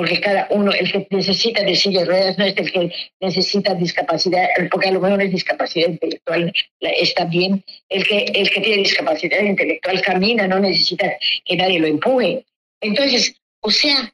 Porque 0.00 0.18
cada 0.18 0.46
uno, 0.48 0.72
el 0.72 0.90
que 0.90 1.06
necesita 1.10 1.62
de 1.62 1.76
silla 1.76 2.00
de 2.00 2.06
ruedas 2.06 2.38
no 2.38 2.46
es 2.46 2.56
el 2.56 2.72
que 2.72 2.90
necesita 3.20 3.74
discapacidad, 3.74 4.48
porque 4.70 4.88
a 4.88 4.92
lo 4.92 5.00
mejor 5.02 5.20
es 5.20 5.30
discapacidad 5.30 5.90
intelectual, 5.90 6.50
está 6.80 7.26
bien. 7.26 7.62
El 7.90 8.06
que, 8.06 8.24
el 8.24 8.48
que 8.48 8.62
tiene 8.62 8.78
discapacidad 8.78 9.40
intelectual 9.40 10.00
camina, 10.00 10.48
no 10.48 10.58
necesita 10.58 11.18
que 11.44 11.54
nadie 11.54 11.80
lo 11.80 11.86
empuje. 11.86 12.46
Entonces, 12.80 13.34
o 13.60 13.70
sea, 13.70 14.10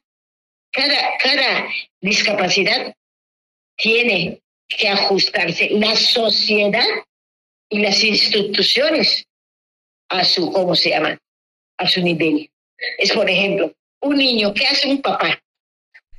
cada, 0.73 1.17
cada 1.23 1.69
discapacidad 2.01 2.93
tiene 3.77 4.41
que 4.67 4.89
ajustarse 4.89 5.69
la 5.69 5.95
sociedad 5.95 6.85
y 7.69 7.79
las 7.79 8.03
instituciones 8.03 9.25
a 10.09 10.25
su, 10.25 10.51
¿cómo 10.51 10.75
se 10.75 10.89
llama? 10.89 11.17
A 11.77 11.87
su 11.87 12.01
nivel. 12.01 12.51
Es, 12.97 13.13
por 13.13 13.29
ejemplo, 13.29 13.73
un 14.01 14.17
niño, 14.17 14.53
¿qué 14.53 14.65
hace 14.65 14.89
un 14.89 15.01
papá? 15.01 15.41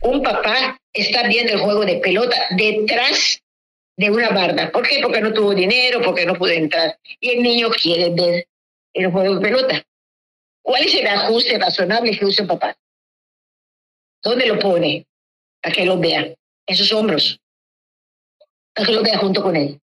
Un 0.00 0.22
papá 0.22 0.78
está 0.92 1.26
viendo 1.26 1.52
el 1.52 1.60
juego 1.60 1.84
de 1.84 1.96
pelota 1.96 2.36
detrás 2.50 3.40
de 3.96 4.10
una 4.10 4.30
barda. 4.30 4.70
¿Por 4.70 4.86
qué? 4.86 5.00
Porque 5.02 5.20
no 5.20 5.32
tuvo 5.32 5.54
dinero, 5.54 6.00
porque 6.02 6.24
no 6.24 6.34
pudo 6.34 6.50
entrar. 6.50 6.98
Y 7.20 7.30
el 7.30 7.42
niño 7.42 7.68
quiere 7.70 8.10
ver 8.10 8.46
el 8.94 9.10
juego 9.10 9.34
de 9.36 9.40
pelota. 9.40 9.84
¿Cuál 10.62 10.84
es 10.84 10.94
el 10.94 11.06
ajuste 11.06 11.58
razonable 11.58 12.16
que 12.16 12.24
usa 12.24 12.42
el 12.42 12.48
papá? 12.48 12.76
¿Dónde 14.22 14.46
lo 14.46 14.58
pone? 14.58 15.06
Para 15.60 15.74
que 15.74 15.84
lo 15.84 15.98
vea. 15.98 16.34
En 16.66 16.76
sus 16.76 16.92
hombros 16.92 17.40
que 18.84 18.92
lo 18.92 19.02
vea 19.02 19.18
junto 19.18 19.42
con 19.42 19.56
él. 19.56 19.80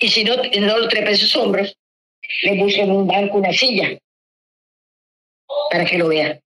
Y 0.00 0.08
si 0.08 0.24
no, 0.24 0.36
no 0.36 0.78
lo 0.78 0.88
trepa 0.88 1.10
en 1.10 1.16
sus 1.16 1.34
hombros, 1.36 1.76
le 2.42 2.58
buscan 2.58 2.90
un 2.90 3.06
banco, 3.06 3.38
una 3.38 3.52
silla, 3.52 3.98
para 5.70 5.84
que 5.84 5.98
lo 5.98 6.08
vea. 6.08 6.40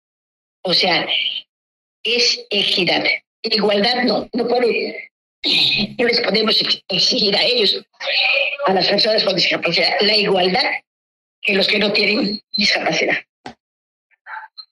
O 0.63 0.73
sea, 0.73 1.07
es 2.15 2.45
equidad. 2.49 3.03
Igualdad 3.43 4.03
no, 4.03 4.27
no 4.33 4.59
les 4.61 6.21
podemos 6.21 6.61
exigir 6.89 7.35
a 7.35 7.43
ellos, 7.43 7.85
a 8.65 8.73
las 8.73 8.87
personas 8.87 9.23
con 9.23 9.35
discapacidad, 9.35 9.95
la 10.01 10.15
igualdad 10.15 10.69
que 11.41 11.53
los 11.53 11.67
que 11.67 11.79
no 11.79 11.93
tienen 11.93 12.41
discapacidad. 12.57 13.17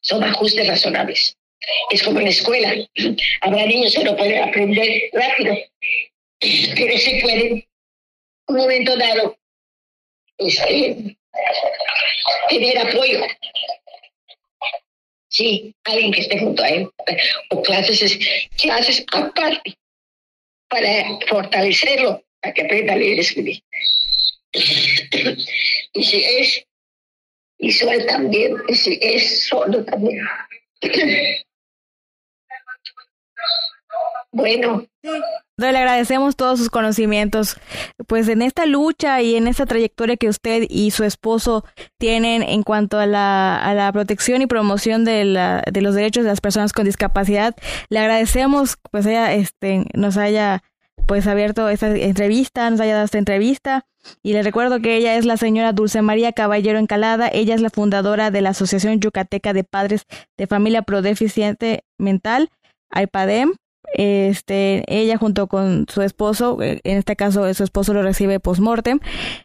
Son 0.02 0.24
ajustes 0.24 0.68
razonables. 0.68 1.38
Es 1.90 2.04
como 2.04 2.20
en 2.20 2.26
la 2.26 2.32
escuela. 2.32 2.76
Habrá 3.42 3.66
niños 3.66 3.96
que 3.96 4.04
no 4.04 4.16
pueden 4.16 4.44
aprender 4.44 5.10
rápido 5.14 5.56
pero 6.76 6.98
se 6.98 7.20
puede, 7.22 7.68
un 8.48 8.58
momento 8.58 8.96
dado, 8.98 9.38
este, 10.38 11.18
tener 12.50 12.78
apoyo. 12.78 13.22
Sí, 15.36 15.76
alguien 15.84 16.14
que 16.14 16.22
esté 16.22 16.40
junto 16.40 16.64
a 16.64 16.70
él, 16.70 16.90
o 17.50 17.62
clases, 17.62 18.18
clases 18.56 19.06
aparte, 19.12 19.78
para 20.70 21.20
fortalecerlo, 21.28 22.24
para 22.40 22.54
que 22.54 22.62
aprenda 22.62 22.94
a 22.94 22.96
leer 22.96 23.18
y 23.18 23.20
escribir. 23.20 23.62
y 25.94 26.04
si 26.06 26.24
es 26.24 26.66
visual 27.60 28.06
también, 28.06 28.56
y 28.70 28.76
si 28.76 28.98
es 29.02 29.46
solo 29.48 29.84
también. 29.84 30.26
Bueno, 34.36 34.86
le 35.58 35.68
agradecemos 35.68 36.36
todos 36.36 36.60
sus 36.60 36.70
conocimientos, 36.70 37.56
pues 38.06 38.28
en 38.28 38.42
esta 38.42 38.66
lucha 38.66 39.22
y 39.22 39.36
en 39.36 39.48
esta 39.48 39.66
trayectoria 39.66 40.18
que 40.18 40.28
usted 40.28 40.66
y 40.70 40.92
su 40.92 41.06
esposo 41.06 41.64
tienen 41.98 42.44
en 42.44 42.64
cuanto 42.64 43.00
a 43.00 43.06
la, 43.06 43.58
a 43.58 43.74
la 43.74 43.90
protección 43.94 44.42
y 44.42 44.48
promoción 44.48 45.06
de, 45.06 45.24
la, 45.24 45.64
de 45.72 45.82
los 45.82 45.96
derechos 45.96 46.26
de 46.26 46.32
las 46.32 46.42
personas 46.42 46.74
con 46.74 46.84
discapacidad. 46.84 47.56
Le 47.90 48.00
agradecemos, 48.00 48.76
pues 48.92 49.06
ella 49.06 49.34
este, 49.34 49.86
nos 49.94 50.18
haya 50.18 50.64
pues 51.08 51.28
abierto 51.28 51.70
esta 51.70 51.96
entrevista, 51.96 52.70
nos 52.70 52.82
haya 52.82 52.96
dado 52.96 53.06
esta 53.06 53.18
entrevista. 53.18 53.86
Y 54.22 54.34
le 54.34 54.44
recuerdo 54.44 54.82
que 54.82 54.98
ella 54.98 55.16
es 55.16 55.26
la 55.26 55.38
señora 55.38 55.72
Dulce 55.72 56.02
María 56.02 56.34
Caballero 56.34 56.78
Encalada. 56.78 57.30
Ella 57.32 57.56
es 57.56 57.62
la 57.62 57.70
fundadora 57.70 58.32
de 58.32 58.42
la 58.42 58.50
Asociación 58.50 59.00
Yucateca 59.00 59.54
de 59.54 59.64
Padres 59.64 60.04
de 60.38 60.46
Familia 60.46 60.82
Prodeficiente 60.82 61.86
Mental, 61.98 62.50
AIPADEM, 62.92 63.54
este, 63.94 64.84
ella 64.88 65.18
junto 65.18 65.48
con 65.48 65.86
su 65.90 66.02
esposo, 66.02 66.62
eh, 66.62 66.82
en 66.84 66.98
este 66.98 67.16
caso 67.16 67.52
su 67.54 67.64
esposo 67.64 67.94
lo 67.94 68.02
recibe 68.02 68.40
post-mortem, 68.40 69.00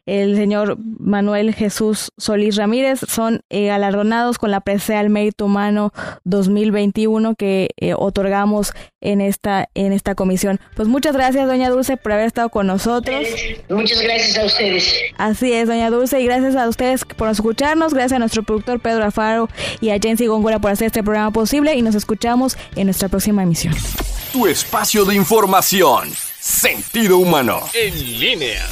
el 0.06 0.36
señor 0.36 0.78
Manuel 0.98 1.54
Jesús 1.54 2.12
Solís 2.16 2.56
Ramírez, 2.56 3.00
son 3.08 3.42
eh, 3.50 3.66
galardonados 3.66 4.38
con 4.38 4.50
la 4.50 4.60
presea 4.60 5.00
al 5.00 5.10
mérito 5.10 5.46
humano 5.46 5.92
2021 6.24 7.34
que 7.34 7.70
eh, 7.76 7.94
otorgamos 7.94 8.72
en 9.00 9.20
esta, 9.20 9.68
en 9.74 9.92
esta 9.92 10.14
comisión. 10.14 10.60
Pues 10.76 10.88
muchas 10.88 11.14
gracias, 11.14 11.46
doña 11.46 11.70
Dulce, 11.70 11.96
por 11.96 12.12
haber 12.12 12.26
estado 12.26 12.48
con 12.48 12.66
nosotros. 12.66 13.24
Muchas 13.68 14.02
gracias 14.02 14.38
a 14.38 14.44
ustedes. 14.44 14.94
Así 15.16 15.52
es, 15.52 15.68
doña 15.68 15.90
Dulce, 15.90 16.20
y 16.20 16.26
gracias 16.26 16.56
a 16.56 16.68
ustedes 16.68 17.04
por 17.04 17.28
escucharnos, 17.28 17.94
gracias 17.94 18.16
a 18.16 18.18
nuestro 18.18 18.42
productor 18.42 18.80
Pedro 18.80 19.04
Alfaro 19.04 19.48
y 19.80 19.90
a 19.90 19.98
Jensi 19.98 20.26
Góngora 20.26 20.58
por 20.58 20.70
hacer 20.70 20.86
este 20.86 21.02
programa 21.02 21.30
posible 21.30 21.74
y 21.74 21.82
nos 21.82 21.94
escuchamos 21.94 22.56
en 22.76 22.86
nuestra 22.86 23.08
próxima 23.08 23.42
emisión 23.42 23.74
tu 24.32 24.46
espacio 24.46 25.04
de 25.04 25.14
información. 25.14 26.12
Sentido 26.38 27.18
humano. 27.18 27.68
En 27.74 28.18
línea. 28.20 28.68